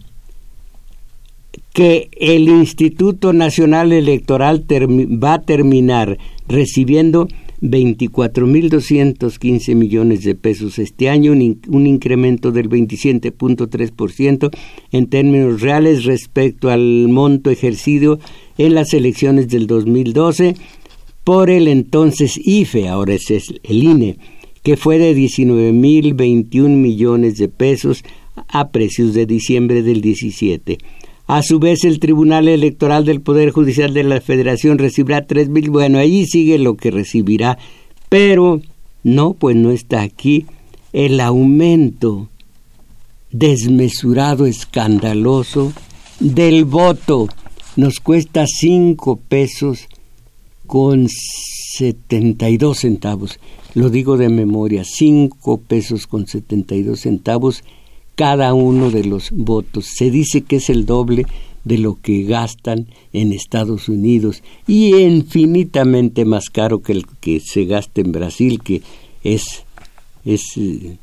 que 1.73 2.09
el 2.19 2.49
Instituto 2.49 3.31
Nacional 3.31 3.93
Electoral 3.93 4.65
va 4.69 5.35
a 5.35 5.41
terminar 5.41 6.17
recibiendo 6.47 7.29
24.215 7.61 9.75
millones 9.75 10.23
de 10.23 10.35
pesos 10.35 10.79
este 10.79 11.09
año, 11.09 11.31
un, 11.31 11.87
incremento 11.87 12.51
del 12.51 12.69
27.3% 12.69 14.49
en 14.91 15.07
términos 15.07 15.61
reales 15.61 16.03
respecto 16.05 16.69
al 16.69 17.07
monto 17.07 17.51
ejercido 17.51 18.19
en 18.57 18.73
las 18.73 18.93
elecciones 18.93 19.47
del 19.49 19.67
2012 19.67 20.55
por 21.23 21.51
el 21.51 21.67
entonces 21.67 22.39
IFE, 22.43 22.87
ahora 22.87 23.13
es 23.13 23.29
el 23.29 23.83
INE, 23.83 24.17
que 24.63 24.75
fue 24.75 24.97
de 24.97 25.15
19.021 25.15 26.69
millones 26.69 27.37
de 27.37 27.47
pesos 27.47 28.03
a 28.47 28.71
precios 28.71 29.13
de 29.13 29.27
diciembre 29.27 29.83
del 29.83 30.01
17. 30.01 30.79
A 31.27 31.43
su 31.43 31.59
vez, 31.59 31.85
el 31.85 31.99
Tribunal 31.99 32.47
Electoral 32.47 33.05
del 33.05 33.21
Poder 33.21 33.51
Judicial 33.51 33.93
de 33.93 34.03
la 34.03 34.19
Federación 34.19 34.77
recibirá 34.77 35.25
tres 35.25 35.47
mil. 35.47 35.69
Bueno, 35.69 35.97
allí 35.97 36.25
sigue 36.25 36.57
lo 36.57 36.75
que 36.75 36.91
recibirá. 36.91 37.57
Pero 38.09 38.61
no, 39.03 39.33
pues 39.33 39.55
no 39.55 39.71
está 39.71 40.01
aquí 40.01 40.45
el 40.91 41.21
aumento 41.21 42.27
desmesurado, 43.31 44.45
escandaloso 44.45 45.71
del 46.19 46.65
voto. 46.65 47.29
Nos 47.77 48.01
cuesta 48.01 48.45
cinco 48.45 49.15
pesos 49.15 49.87
con 50.67 51.07
setenta 51.09 52.49
y 52.49 52.57
dos 52.57 52.79
centavos. 52.79 53.39
Lo 53.73 53.89
digo 53.89 54.17
de 54.17 54.27
memoria, 54.27 54.83
cinco 54.83 55.61
pesos 55.61 56.07
con 56.07 56.27
setenta 56.27 56.75
y 56.75 56.83
dos 56.83 56.99
centavos 56.99 57.63
cada 58.21 58.53
uno 58.53 58.91
de 58.91 59.03
los 59.03 59.31
votos. 59.31 59.87
Se 59.97 60.11
dice 60.11 60.41
que 60.41 60.57
es 60.57 60.69
el 60.69 60.85
doble 60.85 61.25
de 61.63 61.79
lo 61.79 61.97
que 61.99 62.21
gastan 62.21 62.85
en 63.13 63.33
Estados 63.33 63.89
Unidos 63.89 64.43
y 64.67 64.95
infinitamente 64.95 66.23
más 66.23 66.51
caro 66.51 66.83
que 66.83 66.91
el 66.91 67.07
que 67.19 67.39
se 67.39 67.65
gasta 67.65 67.99
en 67.99 68.11
Brasil, 68.11 68.61
que 68.61 68.83
es, 69.23 69.63
es 70.23 70.43
eh, 70.57 70.97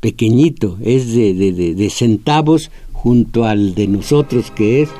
pequeñito, 0.00 0.76
es 0.82 1.14
de, 1.14 1.32
de, 1.32 1.74
de, 1.74 1.88
centavos 1.88 2.70
junto 2.92 3.46
al 3.46 3.74
de 3.74 3.86
nosotros 3.86 4.50
que 4.50 4.82
es 4.82 4.90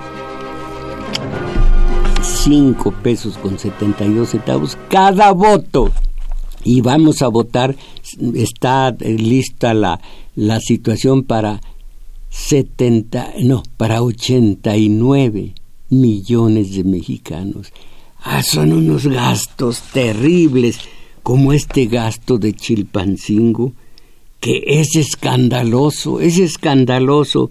5 2.23 2.91
pesos 3.03 3.37
con 3.37 3.59
72 3.59 4.31
centavos 4.31 4.79
cada 4.89 5.31
voto. 5.33 5.93
Y 6.65 6.81
vamos 6.81 7.23
a 7.23 7.29
votar, 7.29 7.77
está 8.35 8.91
lista 9.01 9.75
la, 9.75 10.01
la 10.35 10.61
situación 10.61 11.25
para 11.25 11.61
70, 12.31 13.35
no, 13.41 13.63
para 13.77 14.03
89 14.03 15.55
millones 15.91 16.75
de 16.75 16.85
mexicanos. 16.85 17.73
Ah, 18.25 18.43
son 18.43 18.73
unos 18.73 19.07
gastos 19.07 19.83
terribles, 19.93 20.79
como 21.23 21.53
este 21.53 21.87
gasto 21.87 22.39
de 22.39 22.55
Chilpancingo, 22.55 23.73
que 24.41 24.63
es 24.67 24.97
escandaloso, 24.97 26.21
es 26.21 26.39
escandaloso. 26.39 27.51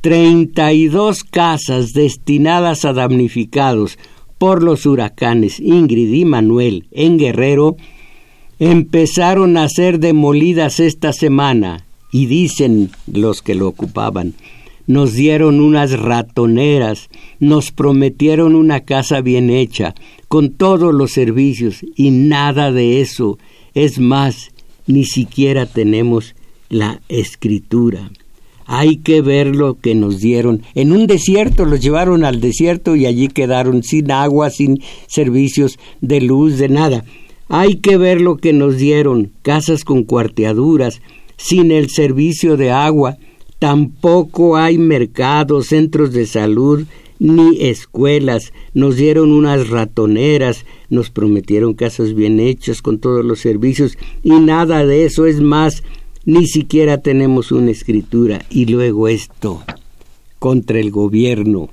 Treinta 0.00 0.72
y 0.72 0.88
dos 0.88 1.24
casas 1.24 1.92
destinadas 1.92 2.84
a 2.84 2.92
damnificados 2.92 3.98
por 4.38 4.62
los 4.62 4.86
huracanes 4.86 5.60
Ingrid 5.60 6.12
y 6.12 6.24
Manuel 6.24 6.86
en 6.92 7.18
Guerrero 7.18 7.76
empezaron 8.60 9.56
a 9.56 9.68
ser 9.68 9.98
demolidas 9.98 10.78
esta 10.78 11.12
semana 11.12 11.84
y 12.12 12.26
dicen 12.26 12.90
los 13.08 13.42
que 13.42 13.56
lo 13.56 13.66
ocupaban 13.66 14.34
nos 14.90 15.12
dieron 15.12 15.60
unas 15.60 15.92
ratoneras, 15.92 17.10
nos 17.38 17.70
prometieron 17.70 18.56
una 18.56 18.80
casa 18.80 19.20
bien 19.20 19.48
hecha, 19.48 19.94
con 20.26 20.50
todos 20.50 20.92
los 20.92 21.12
servicios, 21.12 21.86
y 21.94 22.10
nada 22.10 22.72
de 22.72 23.00
eso. 23.00 23.38
Es 23.72 24.00
más, 24.00 24.50
ni 24.88 25.04
siquiera 25.04 25.66
tenemos 25.66 26.34
la 26.70 27.02
escritura. 27.08 28.10
Hay 28.66 28.96
que 28.96 29.22
ver 29.22 29.54
lo 29.54 29.78
que 29.78 29.94
nos 29.94 30.18
dieron. 30.18 30.62
En 30.74 30.90
un 30.90 31.06
desierto 31.06 31.66
los 31.66 31.78
llevaron 31.78 32.24
al 32.24 32.40
desierto 32.40 32.96
y 32.96 33.06
allí 33.06 33.28
quedaron 33.28 33.84
sin 33.84 34.10
agua, 34.10 34.50
sin 34.50 34.82
servicios 35.06 35.78
de 36.00 36.20
luz, 36.20 36.58
de 36.58 36.68
nada. 36.68 37.04
Hay 37.50 37.76
que 37.76 37.98
ver 37.98 38.22
lo 38.22 38.38
que 38.38 38.54
nos 38.54 38.78
dieron. 38.78 39.32
Casas 39.42 39.84
con 39.84 40.04
cuarteaduras, 40.04 41.02
sin 41.36 41.70
el 41.70 41.90
servicio 41.90 42.56
de 42.56 42.70
agua, 42.70 43.18
Tampoco 43.60 44.56
hay 44.56 44.78
mercados, 44.78 45.66
centros 45.66 46.14
de 46.14 46.24
salud, 46.24 46.86
ni 47.18 47.60
escuelas. 47.60 48.54
Nos 48.72 48.96
dieron 48.96 49.32
unas 49.32 49.68
ratoneras, 49.68 50.64
nos 50.88 51.10
prometieron 51.10 51.74
casas 51.74 52.14
bien 52.14 52.40
hechas 52.40 52.80
con 52.80 52.98
todos 52.98 53.22
los 53.22 53.40
servicios 53.40 53.98
y 54.22 54.30
nada 54.30 54.86
de 54.86 55.04
eso 55.04 55.26
es 55.26 55.42
más. 55.42 55.82
Ni 56.24 56.46
siquiera 56.46 57.02
tenemos 57.02 57.52
una 57.52 57.70
escritura. 57.70 58.46
Y 58.48 58.64
luego 58.64 59.08
esto 59.08 59.62
contra 60.38 60.80
el 60.80 60.90
gobierno. 60.90 61.68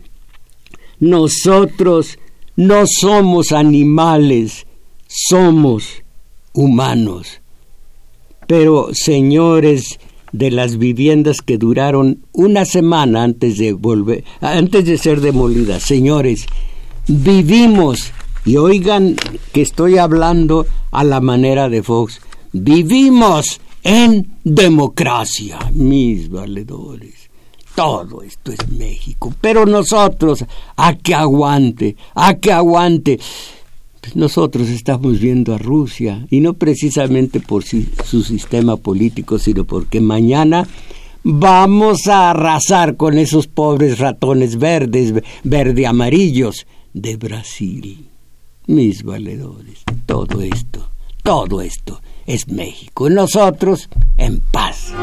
Nosotros 0.99 2.19
no 2.57 2.83
somos 2.85 3.53
animales, 3.53 4.66
somos 5.07 6.03
humanos. 6.53 7.41
Pero, 8.47 8.89
señores, 8.93 9.99
de 10.31 10.51
las 10.51 10.77
viviendas 10.77 11.41
que 11.41 11.57
duraron 11.57 12.25
una 12.31 12.65
semana 12.65 13.23
antes 13.23 13.57
de 13.57 13.73
volver, 13.73 14.23
antes 14.41 14.85
de 14.85 14.97
ser 14.97 15.21
demolidas. 15.21 15.83
Señores, 15.83 16.45
vivimos, 17.07 18.11
y 18.45 18.57
oigan 18.57 19.15
que 19.51 19.61
estoy 19.61 19.97
hablando 19.97 20.65
a 20.91 21.03
la 21.03 21.21
manera 21.21 21.69
de 21.69 21.83
Fox, 21.83 22.21
vivimos 22.53 23.59
en 23.83 24.37
democracia, 24.43 25.59
mis 25.73 26.29
valedores. 26.29 27.29
Todo 27.75 28.23
esto 28.23 28.51
es 28.51 28.69
México, 28.69 29.33
pero 29.39 29.65
nosotros, 29.65 30.43
a 30.75 30.95
que 30.95 31.13
aguante, 31.13 31.95
a 32.15 32.33
que 32.35 32.51
aguante 32.51 33.19
nosotros 34.15 34.69
estamos 34.69 35.19
viendo 35.19 35.53
a 35.53 35.57
Rusia, 35.57 36.25
y 36.29 36.39
no 36.39 36.53
precisamente 36.53 37.39
por 37.39 37.63
su 37.63 38.23
sistema 38.23 38.77
político, 38.77 39.39
sino 39.39 39.63
porque 39.63 40.01
mañana 40.01 40.67
vamos 41.23 42.07
a 42.07 42.29
arrasar 42.31 42.95
con 42.95 43.17
esos 43.17 43.47
pobres 43.47 43.99
ratones 43.99 44.57
verdes, 44.57 45.13
verde 45.43 45.85
amarillos 45.85 46.65
de 46.93 47.17
Brasil. 47.17 48.07
Mis 48.67 49.03
valedores, 49.03 49.83
todo 50.05 50.41
esto, 50.41 50.89
todo 51.23 51.61
esto 51.61 52.01
es 52.25 52.47
México. 52.47 53.09
Nosotros 53.09 53.89
en 54.17 54.39
paz. 54.39 54.93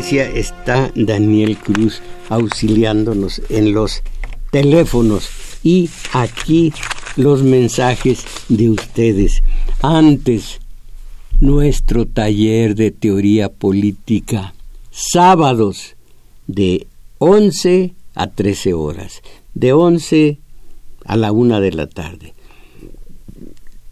Está 0.00 0.90
Daniel 0.94 1.58
Cruz 1.58 2.00
auxiliándonos 2.30 3.42
en 3.50 3.74
los 3.74 4.02
teléfonos 4.50 5.28
y 5.62 5.90
aquí 6.14 6.72
los 7.16 7.42
mensajes 7.42 8.24
de 8.48 8.70
ustedes. 8.70 9.42
Antes, 9.82 10.60
nuestro 11.38 12.06
taller 12.06 12.76
de 12.76 12.92
teoría 12.92 13.50
política, 13.50 14.54
sábados 14.90 15.96
de 16.46 16.86
11 17.18 17.92
a 18.14 18.26
13 18.28 18.72
horas, 18.72 19.20
de 19.52 19.74
11 19.74 20.38
a 21.04 21.16
la 21.16 21.30
una 21.30 21.60
de 21.60 21.72
la 21.72 21.86
tarde. 21.86 22.32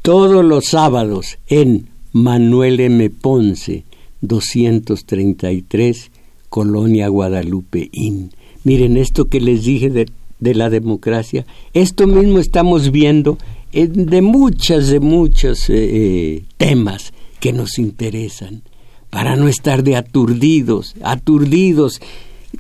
Todos 0.01 0.43
los 0.43 0.69
sábados 0.69 1.37
en 1.49 1.91
Manuel 2.13 2.81
M. 2.81 3.11
Ponce, 3.11 3.85
233, 4.21 6.11
Colonia 6.49 7.09
Guadalupe 7.09 7.89
Inn. 7.93 8.33
Miren, 8.64 8.97
esto 8.97 9.27
que 9.27 9.41
les 9.41 9.64
dije 9.64 9.91
de, 9.91 10.07
la 10.55 10.71
democracia, 10.71 11.47
esto 11.75 12.07
mismo 12.07 12.39
estamos 12.39 12.91
viendo 12.91 13.39
de 13.73 14.23
muchas, 14.23 14.89
de 14.89 15.01
muchos 15.01 15.69
eh, 15.69 15.75
eh, 15.77 16.45
temas 16.57 17.12
que 17.41 17.53
nos 17.53 17.79
interesan, 17.79 18.62
para 19.11 19.37
no 19.37 19.49
estar 19.49 19.83
de 19.83 19.97
aturdidos, 19.97 20.95
aturdidos, 21.03 22.01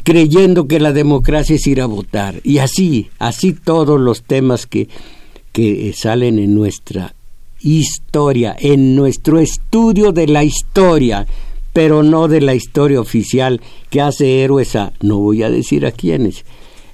creyendo 0.02 0.66
que 0.66 0.80
la 0.80 0.92
democracia 0.92 1.56
es 1.56 1.66
ir 1.66 1.80
a 1.80 1.86
votar. 1.86 2.40
Y 2.44 2.58
así, 2.58 3.08
así 3.18 3.52
todos 3.52 4.00
los 4.00 4.22
temas 4.22 4.66
que, 4.66 4.88
que 5.52 5.92
salen 5.96 6.38
en 6.38 6.54
nuestra 6.54 7.14
historia, 7.60 8.56
en 8.58 8.94
nuestro 8.94 9.38
estudio 9.40 10.12
de 10.12 10.26
la 10.26 10.44
historia, 10.44 11.26
pero 11.78 12.02
no 12.02 12.26
de 12.26 12.40
la 12.40 12.56
historia 12.56 13.00
oficial 13.00 13.60
que 13.88 14.00
hace 14.00 14.42
héroes 14.42 14.74
a, 14.74 14.92
no 15.00 15.18
voy 15.18 15.44
a 15.44 15.48
decir 15.48 15.86
a 15.86 15.92
quiénes, 15.92 16.44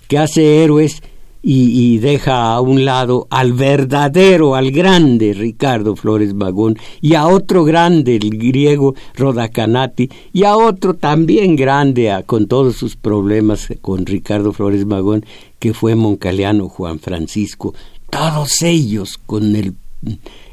que 0.08 0.18
hace 0.18 0.62
héroes 0.62 1.02
y, 1.42 1.96
deja 2.00 2.52
a 2.52 2.60
un 2.60 2.84
lado 2.84 3.26
al 3.30 3.54
verdadero, 3.54 4.54
al 4.54 4.72
grande 4.72 5.32
Ricardo 5.32 5.96
Flores 5.96 6.34
Magón 6.34 6.76
y 7.00 7.14
a 7.14 7.26
otro 7.26 7.64
grande, 7.64 8.16
el 8.16 8.36
griego 8.36 8.94
Rodacanati, 9.14 10.10
y 10.34 10.44
a 10.44 10.54
otro 10.54 10.92
también 10.92 11.56
grande, 11.56 12.14
con 12.26 12.46
todos 12.46 12.76
sus 12.76 12.94
problemas 12.94 13.68
con 13.80 14.04
Ricardo 14.04 14.52
Flores 14.52 14.84
Magón, 14.84 15.24
que 15.58 15.72
fue 15.72 15.94
Moncaleano 15.94 16.68
Juan 16.68 16.98
Francisco, 16.98 17.72
todos 18.10 18.60
ellos 18.60 19.18
con 19.24 19.56
el, 19.56 19.72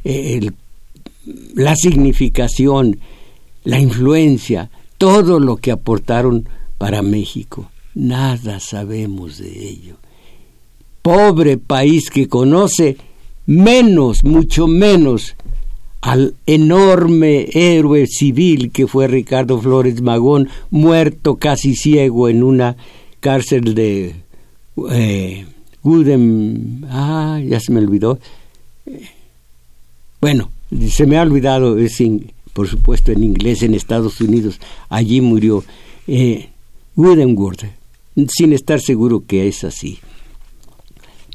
el 0.05 0.53
la 1.53 1.75
significación, 1.75 2.97
la 3.63 3.79
influencia, 3.79 4.69
todo 4.97 5.39
lo 5.39 5.57
que 5.57 5.71
aportaron 5.71 6.47
para 6.77 7.01
México. 7.01 7.69
Nada 7.93 8.59
sabemos 8.59 9.37
de 9.37 9.67
ello. 9.67 9.97
Pobre 11.01 11.57
país 11.57 12.09
que 12.09 12.27
conoce 12.27 12.97
menos, 13.45 14.23
mucho 14.23 14.67
menos, 14.67 15.35
al 16.01 16.33
enorme 16.47 17.47
héroe 17.53 18.07
civil 18.07 18.71
que 18.71 18.87
fue 18.87 19.07
Ricardo 19.07 19.59
Flores 19.61 20.01
Magón, 20.01 20.49
muerto 20.69 21.35
casi 21.35 21.75
ciego 21.75 22.29
en 22.29 22.43
una 22.43 22.75
cárcel 23.19 23.75
de 23.75 24.15
eh. 24.89 25.45
Ah, 26.89 27.39
ya 27.43 27.59
se 27.59 27.71
me 27.71 27.79
olvidó. 27.79 28.19
Bueno, 30.19 30.51
se 30.89 31.05
me 31.07 31.17
ha 31.17 31.23
olvidado, 31.23 31.77
es 31.79 31.99
por 32.53 32.67
supuesto 32.67 33.11
en 33.11 33.23
inglés 33.23 33.63
en 33.63 33.73
Estados 33.73 34.21
Unidos, 34.21 34.59
allí 34.89 35.21
murió 35.21 35.63
eh, 36.07 36.49
sin 38.27 38.53
estar 38.53 38.81
seguro 38.81 39.25
que 39.25 39.47
es 39.47 39.63
así. 39.63 39.99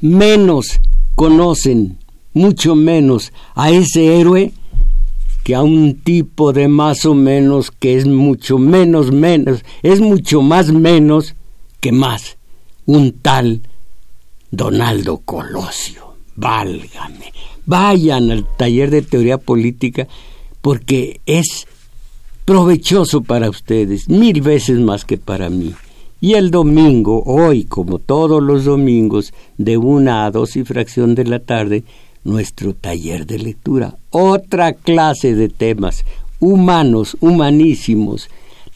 Menos 0.01 0.79
conocen, 1.15 1.97
mucho 2.33 2.75
menos, 2.75 3.33
a 3.55 3.71
ese 3.71 4.19
héroe 4.19 4.53
que 5.43 5.55
a 5.55 5.63
un 5.63 5.95
tipo 6.01 6.53
de 6.53 6.67
más 6.67 7.05
o 7.05 7.15
menos 7.15 7.71
que 7.71 7.95
es 7.97 8.05
mucho 8.05 8.57
menos 8.57 9.11
menos, 9.11 9.63
es 9.81 10.01
mucho 10.01 10.41
más 10.41 10.71
menos 10.71 11.35
que 11.79 11.91
más, 11.91 12.37
un 12.85 13.13
tal 13.13 13.61
Donaldo 14.51 15.19
Colosio. 15.19 16.15
Válgame, 16.35 17.33
vayan 17.65 18.29
al 18.29 18.45
taller 18.57 18.91
de 18.91 19.01
teoría 19.01 19.37
política 19.37 20.07
porque 20.67 21.21
es 21.25 21.65
provechoso 22.43 23.21
para 23.21 23.49
ustedes, 23.49 24.09
mil 24.09 24.41
veces 24.41 24.77
más 24.79 25.05
que 25.05 25.17
para 25.17 25.49
mí. 25.49 25.73
Y 26.19 26.33
el 26.33 26.51
domingo, 26.51 27.23
hoy, 27.25 27.63
como 27.63 27.99
todos 27.99 28.43
los 28.43 28.65
domingos, 28.65 29.33
de 29.57 29.77
una 29.77 30.25
a 30.25 30.31
dos 30.31 30.57
y 30.57 30.65
fracción 30.65 31.15
de 31.15 31.23
la 31.23 31.39
tarde, 31.39 31.85
nuestro 32.25 32.73
taller 32.73 33.25
de 33.25 33.39
lectura. 33.39 33.95
Otra 34.09 34.73
clase 34.73 35.35
de 35.35 35.47
temas 35.47 36.03
humanos, 36.41 37.15
humanísimos, 37.21 38.27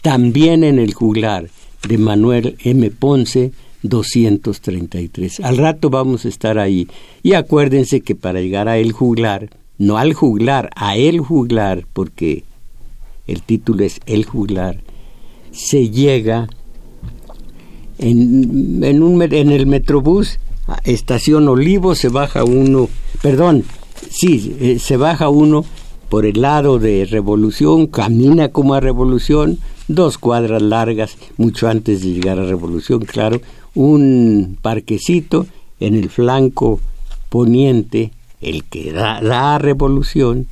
también 0.01 0.63
en 0.63 0.79
el 0.79 0.93
juglar 0.93 1.49
de 1.85 1.97
Manuel 1.97 2.55
M. 2.63 2.89
Ponce, 2.89 3.51
233. 3.83 5.41
Al 5.41 5.57
rato 5.57 5.89
vamos 5.89 6.23
a 6.23 6.29
estar 6.29 6.57
ahí. 6.57 6.87
Y 7.21 7.33
acuérdense 7.33 7.99
que 7.99 8.15
para 8.15 8.39
llegar 8.39 8.69
a 8.69 8.77
el 8.77 8.93
juglar, 8.93 9.49
no 9.81 9.97
al 9.97 10.13
juglar, 10.13 10.69
a 10.75 10.95
el 10.95 11.21
juglar, 11.21 11.87
porque 11.91 12.43
el 13.25 13.41
título 13.41 13.83
es 13.83 13.99
El 14.05 14.25
juglar, 14.25 14.77
se 15.51 15.89
llega 15.89 16.47
en, 17.97 18.83
en, 18.83 19.01
un, 19.01 19.19
en 19.23 19.51
el 19.51 19.65
Metrobús, 19.65 20.37
estación 20.83 21.47
Olivo, 21.47 21.95
se 21.95 22.09
baja 22.09 22.43
uno, 22.43 22.89
perdón, 23.23 23.63
sí, 24.11 24.55
eh, 24.59 24.77
se 24.77 24.97
baja 24.97 25.29
uno 25.29 25.65
por 26.09 26.27
el 26.27 26.41
lado 26.41 26.77
de 26.77 27.07
Revolución, 27.09 27.87
camina 27.87 28.49
como 28.49 28.75
a 28.75 28.81
Revolución, 28.81 29.57
dos 29.87 30.19
cuadras 30.19 30.61
largas, 30.61 31.17
mucho 31.37 31.67
antes 31.67 32.01
de 32.01 32.11
llegar 32.11 32.37
a 32.37 32.45
Revolución, 32.45 32.99
claro, 32.99 33.41
un 33.73 34.59
parquecito 34.61 35.47
en 35.79 35.95
el 35.95 36.11
flanco 36.11 36.79
poniente, 37.29 38.11
el 38.41 38.63
que 38.65 38.91
da, 38.91 39.21
da 39.21 39.55
a 39.55 39.59
Revolución, 39.59 40.47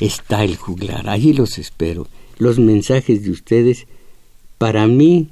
está 0.00 0.44
el 0.44 0.56
juglar. 0.56 1.08
Allí 1.08 1.32
los 1.32 1.58
espero. 1.58 2.06
Los 2.38 2.58
mensajes 2.58 3.24
de 3.24 3.30
ustedes, 3.30 3.86
para 4.58 4.86
mí, 4.86 5.28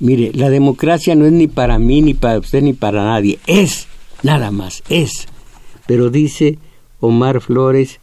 mire, 0.00 0.32
la 0.34 0.50
democracia 0.50 1.14
no 1.14 1.26
es 1.26 1.32
ni 1.32 1.46
para 1.46 1.78
mí, 1.78 2.02
ni 2.02 2.14
para 2.14 2.38
usted, 2.38 2.62
ni 2.62 2.72
para 2.72 3.04
nadie. 3.04 3.38
Es, 3.46 3.86
nada 4.22 4.50
más, 4.50 4.82
es. 4.88 5.26
Pero 5.86 6.10
dice 6.10 6.58
Omar 7.00 7.40
Flores, 7.40 8.00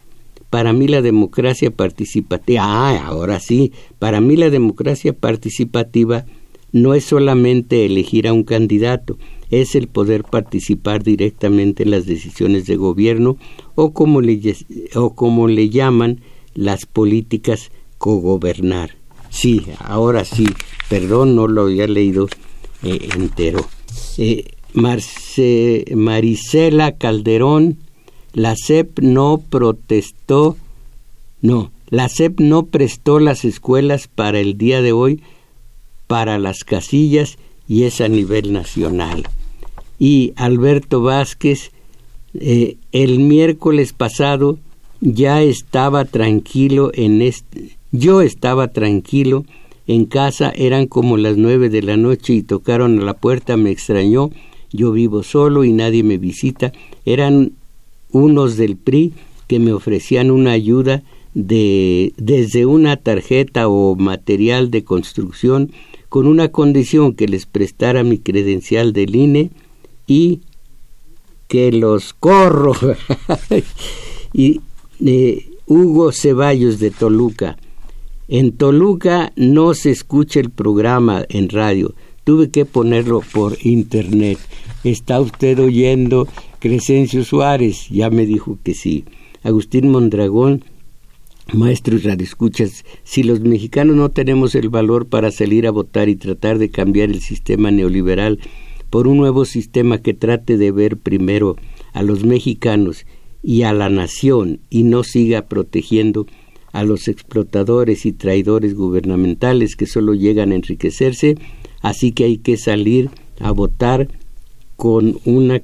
para 0.50 0.72
mí 0.72 0.88
la 0.88 1.02
democracia 1.02 1.70
participativa, 1.70 2.62
ah, 2.64 3.06
ahora 3.06 3.40
sí, 3.40 3.72
para 3.98 4.20
mí 4.20 4.36
la 4.36 4.50
democracia 4.50 5.12
participativa 5.12 6.24
no 6.72 6.94
es 6.94 7.04
solamente 7.04 7.86
elegir 7.86 8.28
a 8.28 8.32
un 8.32 8.44
candidato, 8.44 9.18
es 9.50 9.74
el 9.74 9.88
poder 9.88 10.24
participar 10.24 11.02
directamente 11.02 11.84
en 11.84 11.90
las 11.90 12.06
decisiones 12.06 12.66
de 12.66 12.76
gobierno 12.76 13.36
o 13.74 13.92
como 13.92 14.20
le, 14.20 14.56
o 14.94 15.14
como 15.14 15.48
le 15.48 15.68
llaman 15.68 16.20
las 16.54 16.86
políticas 16.86 17.70
cogobernar. 17.98 18.96
Sí, 19.30 19.66
ahora 19.78 20.24
sí, 20.24 20.46
perdón, 20.88 21.36
no 21.36 21.46
lo 21.46 21.62
había 21.62 21.86
leído 21.86 22.28
eh, 22.82 23.08
entero. 23.14 23.66
Eh, 24.18 24.44
Marce, 24.72 25.84
Marisela 25.94 26.92
Calderón, 26.92 27.78
la 28.32 28.54
CEP 28.56 29.00
no 29.00 29.42
protestó, 29.48 30.56
no, 31.40 31.70
la 31.88 32.08
CEP 32.08 32.40
no 32.40 32.66
prestó 32.66 33.18
las 33.18 33.44
escuelas 33.44 34.08
para 34.08 34.38
el 34.38 34.58
día 34.58 34.82
de 34.82 34.92
hoy 34.92 35.22
para 36.06 36.38
las 36.38 36.64
casillas 36.64 37.38
y 37.68 37.84
es 37.84 38.00
a 38.00 38.08
nivel 38.08 38.52
nacional. 38.52 39.26
Y 39.98 40.32
Alberto 40.36 41.02
Vázquez, 41.02 41.70
eh, 42.38 42.76
el 42.92 43.18
miércoles 43.18 43.92
pasado 43.92 44.58
ya 45.00 45.42
estaba 45.42 46.04
tranquilo 46.04 46.90
en 46.94 47.22
este, 47.22 47.76
yo 47.92 48.20
estaba 48.20 48.68
tranquilo 48.68 49.44
en 49.86 50.04
casa, 50.04 50.50
eran 50.50 50.86
como 50.86 51.16
las 51.16 51.36
nueve 51.36 51.68
de 51.68 51.82
la 51.82 51.96
noche 51.96 52.34
y 52.34 52.42
tocaron 52.42 52.98
a 53.00 53.04
la 53.04 53.14
puerta, 53.14 53.56
me 53.56 53.70
extrañó, 53.70 54.30
yo 54.72 54.92
vivo 54.92 55.22
solo 55.22 55.64
y 55.64 55.72
nadie 55.72 56.02
me 56.02 56.18
visita, 56.18 56.72
eran 57.04 57.52
unos 58.10 58.56
del 58.56 58.76
PRI 58.76 59.12
que 59.46 59.60
me 59.60 59.72
ofrecían 59.72 60.30
una 60.30 60.52
ayuda 60.52 61.02
de 61.34 62.12
desde 62.16 62.66
una 62.66 62.96
tarjeta 62.96 63.68
o 63.68 63.94
material 63.94 64.70
de 64.70 64.84
construcción 64.84 65.70
con 66.08 66.26
una 66.26 66.48
condición 66.48 67.14
que 67.14 67.28
les 67.28 67.46
prestara 67.46 68.02
mi 68.02 68.18
credencial 68.18 68.92
del 68.92 69.14
INE 69.14 69.50
y 70.06 70.40
que 71.48 71.72
los 71.72 72.12
corro. 72.14 72.74
y 74.32 74.60
eh, 75.04 75.48
Hugo 75.66 76.12
Ceballos 76.12 76.78
de 76.78 76.90
Toluca. 76.90 77.56
En 78.28 78.52
Toluca 78.52 79.32
no 79.36 79.74
se 79.74 79.90
escucha 79.90 80.40
el 80.40 80.50
programa 80.50 81.24
en 81.28 81.48
radio. 81.48 81.94
Tuve 82.24 82.50
que 82.50 82.64
ponerlo 82.64 83.22
por 83.32 83.56
internet. 83.64 84.38
¿Está 84.82 85.20
usted 85.20 85.60
oyendo 85.60 86.26
Crescencio 86.58 87.24
Suárez? 87.24 87.88
Ya 87.88 88.10
me 88.10 88.26
dijo 88.26 88.58
que 88.64 88.74
sí. 88.74 89.04
Agustín 89.44 89.90
Mondragón 89.90 90.64
Maestros 91.52 92.02
radioescuchas, 92.02 92.84
si 93.04 93.22
los 93.22 93.38
mexicanos 93.38 93.94
no 93.94 94.08
tenemos 94.08 94.56
el 94.56 94.68
valor 94.68 95.06
para 95.06 95.30
salir 95.30 95.68
a 95.68 95.70
votar 95.70 96.08
y 96.08 96.16
tratar 96.16 96.58
de 96.58 96.70
cambiar 96.70 97.10
el 97.10 97.20
sistema 97.20 97.70
neoliberal 97.70 98.40
por 98.96 99.08
un 99.08 99.18
nuevo 99.18 99.44
sistema 99.44 99.98
que 99.98 100.14
trate 100.14 100.56
de 100.56 100.70
ver 100.70 100.96
primero 100.96 101.56
a 101.92 102.02
los 102.02 102.24
mexicanos 102.24 103.04
y 103.42 103.60
a 103.60 103.74
la 103.74 103.90
nación 103.90 104.60
y 104.70 104.84
no 104.84 105.04
siga 105.04 105.48
protegiendo 105.48 106.26
a 106.72 106.82
los 106.82 107.06
explotadores 107.06 108.06
y 108.06 108.12
traidores 108.12 108.74
gubernamentales 108.74 109.76
que 109.76 109.84
solo 109.84 110.14
llegan 110.14 110.50
a 110.50 110.54
enriquecerse, 110.54 111.36
así 111.82 112.12
que 112.12 112.24
hay 112.24 112.38
que 112.38 112.56
salir 112.56 113.10
a 113.38 113.50
votar 113.50 114.08
con 114.76 115.20
una, 115.26 115.60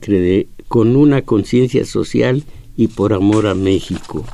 con 0.69 0.95
una 0.95 1.23
conciencia 1.23 1.87
social 1.87 2.45
y 2.77 2.89
por 2.89 3.15
amor 3.15 3.47
a 3.47 3.55
México. 3.55 4.27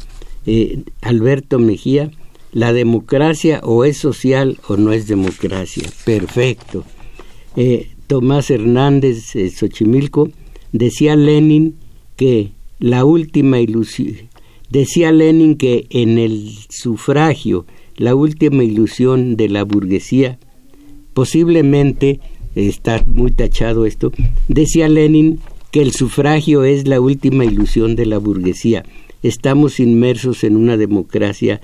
Eh, 0.45 0.83
Alberto 1.03 1.61
Mejía, 1.61 2.11
la 2.51 2.73
democracia 2.73 3.61
o 3.63 3.85
es 3.85 3.97
social 3.97 4.59
o 4.67 4.77
no 4.77 4.93
es 4.93 5.07
democracia. 5.07 5.89
Perfecto. 6.05 6.83
Eh, 7.55 7.91
Tomás 8.09 8.51
Hernández 8.51 9.37
eh, 9.37 9.49
Xochimilco 9.51 10.31
decía 10.73 11.15
Lenin 11.15 11.77
que 12.17 12.51
la 12.81 13.05
última 13.05 13.61
ilusión, 13.61 14.17
decía 14.71 15.13
Lenin 15.13 15.57
que 15.57 15.87
en 15.91 16.19
el 16.19 16.51
sufragio, 16.69 17.65
la 17.97 18.17
última 18.17 18.65
ilusión 18.65 19.37
de 19.37 19.49
la 19.49 19.63
burguesía, 19.63 20.41
posiblemente, 21.15 22.19
está 22.57 23.05
muy 23.07 23.31
tachado 23.31 23.87
esto, 23.87 24.11
decía 24.49 24.89
Lenin 24.89 25.39
que 25.71 25.83
el 25.83 25.93
sufragio 25.93 26.65
es 26.65 26.89
la 26.89 27.01
última 27.01 27.45
ilusión 27.45 27.95
de 27.95 28.07
la 28.07 28.19
burguesía 28.19 28.85
estamos 29.23 29.81
inmersos 29.81 30.45
en 30.45 30.57
una 30.57 30.77
democracia 30.77 31.61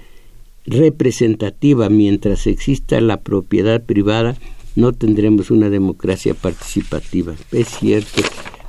representativa. 0.66 1.88
Mientras 1.88 2.46
exista 2.46 3.00
la 3.00 3.20
propiedad 3.20 3.82
privada, 3.84 4.36
no 4.76 4.92
tendremos 4.92 5.50
una 5.50 5.70
democracia 5.70 6.34
participativa. 6.34 7.34
Es 7.52 7.68
cierto, 7.68 8.22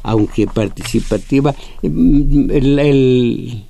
aunque 0.04 0.48
participativa, 0.48 1.56
el, 1.82 3.64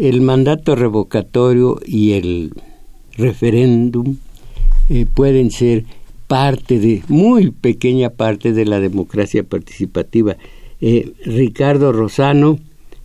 el, 0.00 0.20
mandato 0.20 0.76
revocatorio 0.76 1.80
y 1.84 2.12
el 2.12 2.52
referéndum 3.16 4.16
eh, 4.88 5.06
pueden 5.12 5.50
ser 5.50 5.84
parte 6.26 6.78
de, 6.78 7.02
muy 7.08 7.50
pequeña 7.50 8.10
parte 8.10 8.52
de 8.52 8.64
la 8.64 8.80
democracia 8.80 9.42
participativa. 9.42 10.36
Eh, 10.80 11.12
Ricardo 11.24 11.92
Rosano 11.92 12.58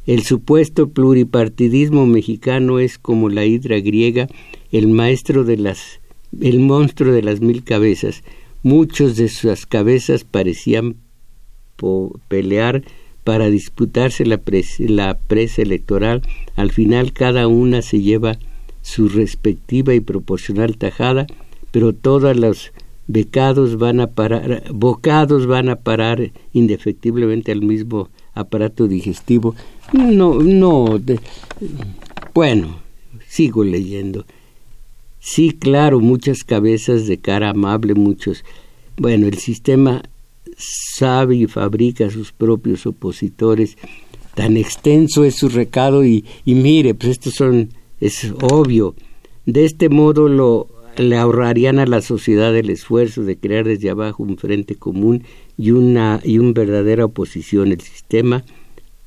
el 0.07 0.23
supuesto 0.23 0.89
pluripartidismo 0.89 2.07
mexicano 2.07 2.79
es 2.79 2.97
como 2.97 3.29
la 3.29 3.45
hidra 3.45 3.79
griega, 3.79 4.27
el 4.71 4.87
maestro 4.87 5.43
de 5.43 5.57
las 5.57 5.99
el 6.39 6.59
monstruo 6.59 7.13
de 7.13 7.21
las 7.21 7.41
mil 7.41 7.63
cabezas. 7.63 8.23
Muchos 8.63 9.15
de 9.15 9.27
sus 9.27 9.65
cabezas 9.65 10.23
parecían 10.23 10.97
pelear 12.27 12.83
para 13.23 13.49
disputarse 13.49 14.25
la, 14.25 14.41
la 14.79 15.17
presa 15.17 15.61
electoral. 15.61 16.21
Al 16.55 16.71
final 16.71 17.13
cada 17.13 17.47
una 17.47 17.81
se 17.81 18.01
lleva 18.01 18.37
su 18.81 19.09
respectiva 19.09 19.93
y 19.93 19.99
proporcional 19.99 20.77
tajada, 20.77 21.27
pero 21.71 21.93
todos 21.93 22.35
los 22.35 22.71
becados 23.07 23.77
van 23.77 23.99
a 23.99 24.07
parar, 24.07 24.63
bocados 24.73 25.45
van 25.45 25.69
a 25.69 25.77
parar 25.77 26.31
indefectiblemente 26.53 27.51
al 27.51 27.61
mismo 27.61 28.09
aparato 28.33 28.87
digestivo. 28.87 29.55
No, 29.93 30.35
no. 30.35 30.99
bueno, 32.33 32.79
sigo 33.27 33.63
leyendo. 33.63 34.25
Sí, 35.21 35.51
claro, 35.51 35.99
muchas 35.99 36.43
cabezas 36.43 37.07
de 37.07 37.19
cara 37.19 37.51
amable, 37.51 37.93
muchos. 37.93 38.43
Bueno, 38.97 39.27
el 39.27 39.37
sistema 39.37 40.01
sabe 40.57 41.37
y 41.37 41.47
fabrica 41.47 42.09
sus 42.09 42.31
propios 42.31 42.85
opositores 42.85 43.77
tan 44.35 44.57
extenso 44.57 45.23
es 45.23 45.35
su 45.35 45.49
recado 45.49 46.05
y, 46.05 46.25
y 46.45 46.55
mire, 46.55 46.93
pues 46.93 47.11
estos 47.11 47.35
son, 47.35 47.69
es 47.99 48.33
obvio. 48.41 48.95
De 49.45 49.65
este 49.65 49.89
modo 49.89 50.27
lo, 50.27 50.67
le 50.97 51.17
ahorrarían 51.17 51.79
a 51.79 51.85
la 51.85 52.01
sociedad 52.01 52.55
el 52.55 52.69
esfuerzo 52.69 53.23
de 53.23 53.37
crear 53.37 53.65
desde 53.65 53.89
abajo 53.89 54.23
un 54.23 54.37
frente 54.37 54.75
común 54.75 55.23
y 55.57 55.71
una 55.71 56.19
y 56.23 56.39
un 56.39 56.53
verdadera 56.53 57.05
oposición. 57.05 57.71
El 57.71 57.81
sistema 57.81 58.43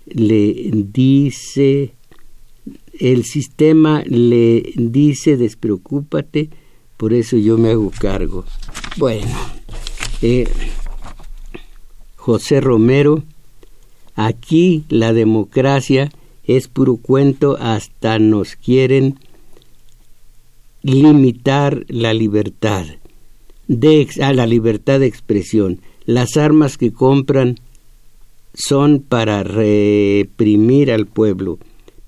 le 0.06 0.70
dice 0.72 1.94
el 2.98 3.24
sistema 3.24 4.02
le 4.06 4.72
dice 4.76 5.36
despreocúpate, 5.36 6.50
por 6.96 7.12
eso 7.12 7.36
yo 7.36 7.58
me 7.58 7.70
hago 7.70 7.90
cargo. 7.98 8.44
Bueno, 8.96 9.36
eh, 10.22 10.48
José 12.16 12.60
Romero, 12.60 13.22
aquí 14.14 14.84
la 14.88 15.12
democracia 15.12 16.10
es 16.44 16.68
puro 16.68 16.96
cuento, 16.96 17.56
hasta 17.58 18.18
nos 18.18 18.56
quieren 18.56 19.18
limitar 20.82 21.84
la 21.88 22.14
libertad, 22.14 22.86
de, 23.66 24.06
a 24.22 24.32
la 24.32 24.46
libertad 24.46 25.00
de 25.00 25.06
expresión. 25.06 25.80
Las 26.04 26.36
armas 26.36 26.76
que 26.76 26.92
compran 26.92 27.56
son 28.52 29.00
para 29.00 29.42
reprimir 29.42 30.92
al 30.92 31.06
pueblo. 31.06 31.58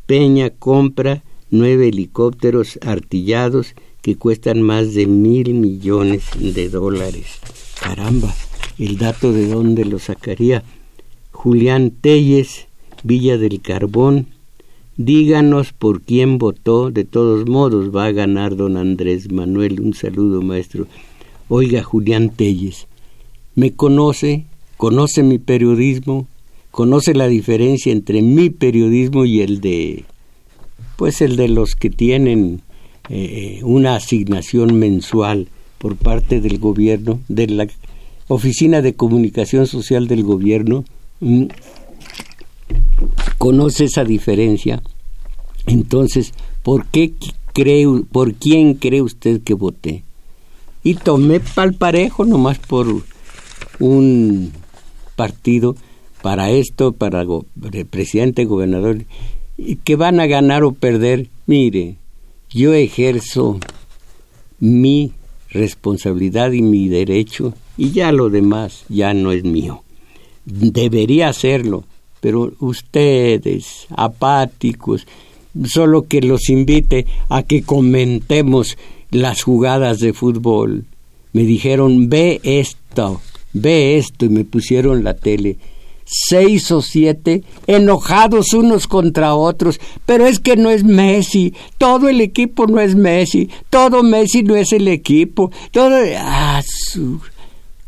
Peña 0.06 0.50
compra 0.50 1.24
nueve 1.50 1.88
helicópteros 1.88 2.78
artillados 2.82 3.74
que 4.02 4.14
cuestan 4.16 4.62
más 4.62 4.94
de 4.94 5.06
mil 5.06 5.54
millones 5.54 6.24
de 6.38 6.68
dólares. 6.68 7.26
Caramba, 7.80 8.32
el 8.78 8.98
dato 8.98 9.32
de 9.32 9.48
dónde 9.48 9.84
lo 9.84 9.98
sacaría. 9.98 10.62
Julián 11.32 11.90
Telles, 11.90 12.68
Villa 13.02 13.36
del 13.36 13.60
Carbón, 13.60 14.28
díganos 14.96 15.72
por 15.72 16.02
quién 16.02 16.38
votó, 16.38 16.90
de 16.92 17.04
todos 17.04 17.48
modos 17.48 17.94
va 17.94 18.06
a 18.06 18.12
ganar 18.12 18.54
don 18.54 18.76
Andrés 18.76 19.32
Manuel. 19.32 19.80
Un 19.80 19.92
saludo, 19.94 20.40
maestro. 20.40 20.86
Oiga, 21.48 21.82
Julián 21.82 22.30
Telles, 22.30 22.86
me 23.56 23.72
conoce, 23.72 24.46
conoce 24.76 25.22
mi 25.22 25.38
periodismo, 25.38 26.28
conoce 26.76 27.14
la 27.14 27.26
diferencia 27.26 27.90
entre 27.90 28.20
mi 28.20 28.50
periodismo 28.50 29.24
y 29.24 29.40
el 29.40 29.62
de, 29.62 30.04
pues 30.96 31.22
el 31.22 31.36
de 31.36 31.48
los 31.48 31.74
que 31.74 31.88
tienen 31.88 32.60
eh, 33.08 33.60
una 33.62 33.94
asignación 33.96 34.78
mensual 34.78 35.48
por 35.78 35.96
parte 35.96 36.42
del 36.42 36.58
gobierno, 36.58 37.18
de 37.28 37.46
la 37.46 37.66
Oficina 38.28 38.82
de 38.82 38.92
Comunicación 38.94 39.66
Social 39.66 40.06
del 40.06 40.22
gobierno, 40.22 40.84
mm, 41.20 41.44
conoce 43.38 43.84
esa 43.84 44.04
diferencia. 44.04 44.82
Entonces, 45.64 46.34
¿por 46.62 46.84
qué 46.88 47.14
cree, 47.54 47.86
por 48.12 48.34
quién 48.34 48.74
cree 48.74 49.00
usted 49.00 49.40
que 49.40 49.54
voté? 49.54 50.04
Y 50.82 50.92
tomé 50.92 51.40
pal 51.40 51.72
parejo 51.72 52.26
nomás 52.26 52.58
por 52.58 52.86
un 53.78 54.52
partido 55.16 55.74
para 56.26 56.50
esto, 56.50 56.90
para 56.90 57.22
el 57.22 57.86
presidente, 57.86 58.46
gobernador, 58.46 59.04
que 59.84 59.94
van 59.94 60.18
a 60.18 60.26
ganar 60.26 60.64
o 60.64 60.72
perder, 60.72 61.28
mire, 61.46 61.98
yo 62.50 62.74
ejerzo 62.74 63.60
mi 64.58 65.12
responsabilidad 65.50 66.50
y 66.50 66.62
mi 66.62 66.88
derecho 66.88 67.54
y 67.76 67.92
ya 67.92 68.10
lo 68.10 68.28
demás 68.28 68.86
ya 68.88 69.14
no 69.14 69.30
es 69.30 69.44
mío. 69.44 69.84
Debería 70.44 71.28
hacerlo, 71.28 71.84
pero 72.20 72.52
ustedes, 72.58 73.86
apáticos, 73.90 75.06
solo 75.64 76.08
que 76.08 76.22
los 76.22 76.50
invite 76.50 77.06
a 77.28 77.44
que 77.44 77.62
comentemos 77.62 78.76
las 79.12 79.44
jugadas 79.44 80.00
de 80.00 80.12
fútbol. 80.12 80.86
Me 81.32 81.44
dijeron, 81.44 82.08
ve 82.08 82.40
esto, 82.42 83.20
ve 83.52 83.96
esto 83.96 84.24
y 84.24 84.30
me 84.30 84.44
pusieron 84.44 85.04
la 85.04 85.14
tele 85.14 85.56
seis 86.06 86.70
o 86.70 86.80
siete 86.80 87.42
enojados 87.66 88.54
unos 88.54 88.86
contra 88.86 89.34
otros, 89.34 89.80
pero 90.06 90.26
es 90.26 90.38
que 90.38 90.56
no 90.56 90.70
es 90.70 90.84
Messi, 90.84 91.52
todo 91.78 92.08
el 92.08 92.20
equipo 92.20 92.66
no 92.66 92.80
es 92.80 92.94
Messi, 92.94 93.50
todo 93.68 94.02
Messi 94.02 94.42
no 94.42 94.56
es 94.56 94.72
el 94.72 94.88
equipo, 94.88 95.50
todo... 95.72 95.96
Ah, 96.18 96.62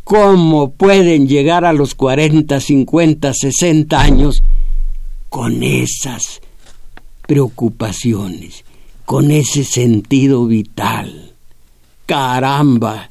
¿Cómo 0.05 0.71
pueden 0.71 1.29
llegar 1.29 1.67
a 1.67 1.75
los 1.75 1.95
40, 1.95 2.61
50, 2.61 3.35
60 3.35 4.01
años 4.01 4.43
con 5.29 5.63
esas 5.63 6.41
preocupaciones, 7.27 8.65
con 9.05 9.31
ese 9.31 9.65
sentido 9.65 10.47
vital? 10.47 11.35
Caramba. 12.07 13.11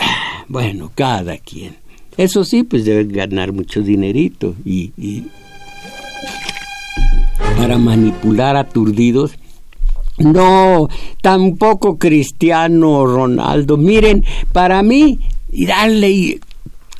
Ah, 0.00 0.44
bueno, 0.48 0.90
cada 0.96 1.38
quien. 1.38 1.76
Eso 2.18 2.44
sí, 2.44 2.64
pues 2.64 2.84
deben 2.84 3.12
ganar 3.12 3.52
mucho 3.52 3.80
dinerito 3.80 4.56
y, 4.64 4.90
para 7.56 7.78
manipular 7.78 8.56
aturdidos. 8.56 9.32
No, 10.18 10.88
tampoco 11.22 11.96
Cristiano 11.96 13.06
Ronaldo. 13.06 13.76
Miren, 13.76 14.24
para 14.52 14.82
mí, 14.82 15.20
y 15.52 15.66
dale, 15.66 16.40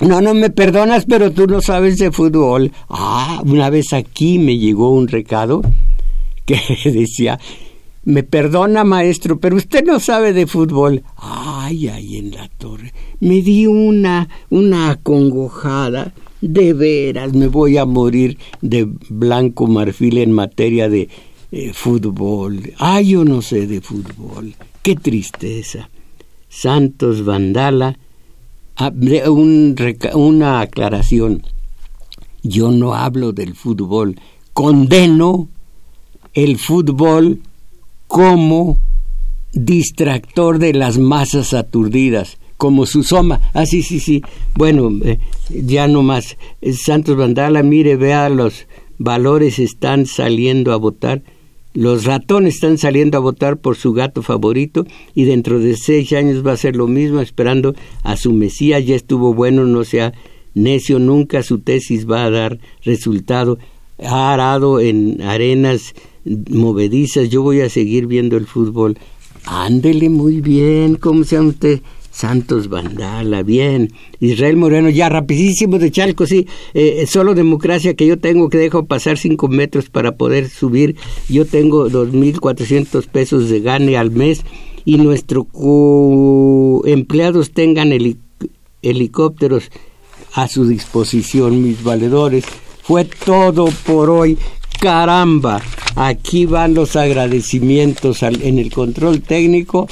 no, 0.00 0.20
no 0.20 0.34
me 0.34 0.50
perdonas, 0.50 1.04
pero 1.04 1.32
tú 1.32 1.48
no 1.48 1.60
sabes 1.60 1.98
de 1.98 2.12
fútbol. 2.12 2.70
Ah, 2.88 3.42
una 3.44 3.70
vez 3.70 3.92
aquí 3.92 4.38
me 4.38 4.56
llegó 4.56 4.92
un 4.92 5.08
recado 5.08 5.62
que 6.46 6.60
decía, 6.84 7.40
me 8.08 8.22
perdona 8.22 8.84
maestro, 8.84 9.38
pero 9.38 9.56
usted 9.56 9.84
no 9.84 10.00
sabe 10.00 10.32
de 10.32 10.46
fútbol. 10.46 11.02
Ay, 11.18 11.88
ay, 11.88 12.16
en 12.16 12.30
la 12.30 12.48
torre. 12.48 12.94
Me 13.20 13.42
di 13.42 13.66
una, 13.66 14.30
una 14.48 14.92
acongojada. 14.92 16.14
De 16.40 16.72
veras, 16.72 17.34
me 17.34 17.48
voy 17.48 17.76
a 17.76 17.84
morir 17.84 18.38
de 18.62 18.88
blanco 19.10 19.66
marfil 19.66 20.16
en 20.18 20.32
materia 20.32 20.88
de 20.88 21.10
eh, 21.52 21.72
fútbol. 21.74 22.72
Ay, 22.78 23.08
yo 23.08 23.24
no 23.26 23.42
sé 23.42 23.66
de 23.66 23.82
fútbol. 23.82 24.54
Qué 24.80 24.94
tristeza. 24.94 25.90
Santos 26.48 27.26
Vandala, 27.26 27.98
ah, 28.76 28.90
un, 29.26 29.76
una 30.14 30.60
aclaración. 30.60 31.42
Yo 32.42 32.70
no 32.70 32.94
hablo 32.94 33.32
del 33.32 33.54
fútbol. 33.54 34.18
Condeno 34.54 35.50
el 36.32 36.56
fútbol 36.56 37.42
como 38.08 38.78
distractor 39.52 40.58
de 40.58 40.72
las 40.72 40.98
masas 40.98 41.54
aturdidas, 41.54 42.38
como 42.56 42.86
su 42.86 43.04
soma. 43.04 43.40
Ah, 43.54 43.66
sí, 43.66 43.82
sí, 43.82 44.00
sí. 44.00 44.22
Bueno, 44.54 44.90
eh, 45.04 45.18
ya 45.50 45.86
no 45.86 46.02
más. 46.02 46.36
Eh, 46.60 46.72
Santos 46.72 47.16
Vandala, 47.16 47.62
mire, 47.62 47.96
vea, 47.96 48.28
los 48.28 48.66
valores 48.98 49.58
están 49.58 50.06
saliendo 50.06 50.72
a 50.72 50.76
votar. 50.76 51.22
Los 51.74 52.04
ratones 52.04 52.54
están 52.54 52.78
saliendo 52.78 53.18
a 53.18 53.20
votar 53.20 53.58
por 53.58 53.76
su 53.76 53.92
gato 53.92 54.22
favorito 54.22 54.86
y 55.14 55.24
dentro 55.24 55.60
de 55.60 55.76
seis 55.76 56.12
años 56.12 56.44
va 56.44 56.52
a 56.52 56.56
ser 56.56 56.74
lo 56.74 56.88
mismo 56.88 57.20
esperando 57.20 57.74
a 58.02 58.16
su 58.16 58.32
Mesías. 58.32 58.84
Ya 58.84 58.96
estuvo 58.96 59.34
bueno, 59.34 59.64
no 59.64 59.84
sea 59.84 60.12
necio, 60.54 60.98
nunca 60.98 61.42
su 61.42 61.60
tesis 61.60 62.10
va 62.10 62.24
a 62.24 62.30
dar 62.30 62.58
resultado. 62.82 63.58
Ha 64.04 64.32
arado 64.32 64.80
en 64.80 65.20
arenas 65.22 65.94
movedizas, 66.24 67.28
yo 67.28 67.42
voy 67.42 67.60
a 67.60 67.68
seguir 67.68 68.06
viendo 68.06 68.36
el 68.36 68.46
fútbol. 68.46 68.98
Ándele 69.44 70.08
muy 70.08 70.40
bien, 70.40 70.96
¿cómo 70.96 71.24
se 71.24 71.36
llama 71.36 71.48
usted? 71.50 71.80
Santos 72.10 72.68
Vandala, 72.68 73.44
bien. 73.44 73.92
Israel 74.18 74.56
Moreno, 74.56 74.90
ya 74.90 75.08
rapidísimo 75.08 75.78
de 75.78 75.92
Chalco, 75.92 76.26
sí. 76.26 76.48
Eh, 76.74 77.06
solo 77.06 77.34
democracia 77.34 77.94
que 77.94 78.06
yo 78.06 78.18
tengo 78.18 78.48
que 78.48 78.58
dejo 78.58 78.86
pasar 78.86 79.18
cinco 79.18 79.46
metros 79.46 79.88
para 79.88 80.16
poder 80.16 80.48
subir. 80.48 80.96
Yo 81.28 81.44
tengo 81.44 81.88
dos 81.88 82.12
mil 82.12 82.40
cuatrocientos 82.40 83.06
pesos 83.06 83.48
de 83.48 83.60
gane 83.60 83.96
al 83.96 84.10
mes 84.10 84.42
y 84.84 84.96
nuestros 84.96 85.46
empleados 86.86 87.52
tengan 87.52 87.92
helicópteros 88.82 89.70
a 90.34 90.48
su 90.48 90.66
disposición, 90.66 91.62
mis 91.62 91.84
valedores. 91.84 92.44
Fue 92.88 93.04
todo 93.04 93.66
por 93.84 94.08
hoy. 94.08 94.38
Caramba, 94.80 95.60
aquí 95.94 96.46
van 96.46 96.72
los 96.72 96.96
agradecimientos 96.96 98.22
en 98.22 98.58
el 98.58 98.72
control 98.72 99.20
técnico 99.20 99.86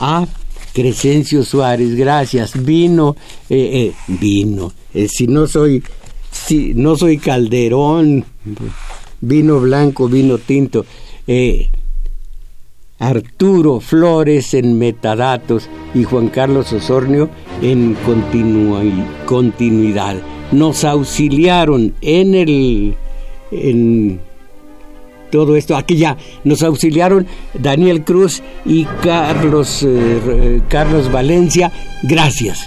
a 0.00 0.26
Crescencio 0.74 1.44
Suárez, 1.44 1.94
gracias. 1.94 2.60
Vino, 2.64 3.14
eh, 3.48 3.92
eh, 3.92 3.92
vino. 4.08 4.72
Eh, 4.92 5.06
si 5.08 5.28
no 5.28 5.46
soy, 5.46 5.84
si 6.32 6.74
no 6.74 6.96
soy 6.96 7.18
Calderón, 7.18 8.24
vino 9.20 9.60
blanco, 9.60 10.08
vino 10.08 10.38
tinto. 10.38 10.84
Arturo 12.98 13.78
Flores 13.78 14.54
en 14.54 14.76
metadatos 14.76 15.68
y 15.94 16.02
Juan 16.02 16.26
Carlos 16.30 16.72
Osornio 16.72 17.30
en 17.62 17.96
continuidad. 19.24 20.16
Nos 20.52 20.84
auxiliaron 20.84 21.94
en 22.00 22.34
el 22.34 22.94
en 23.52 24.20
todo 25.30 25.56
esto. 25.56 25.76
Aquí 25.76 25.96
ya 25.96 26.16
nos 26.44 26.62
auxiliaron 26.62 27.26
Daniel 27.54 28.04
Cruz 28.04 28.42
y 28.64 28.84
Carlos, 29.02 29.84
eh, 29.86 30.60
Carlos 30.68 31.10
Valencia. 31.10 31.72
Gracias. 32.02 32.58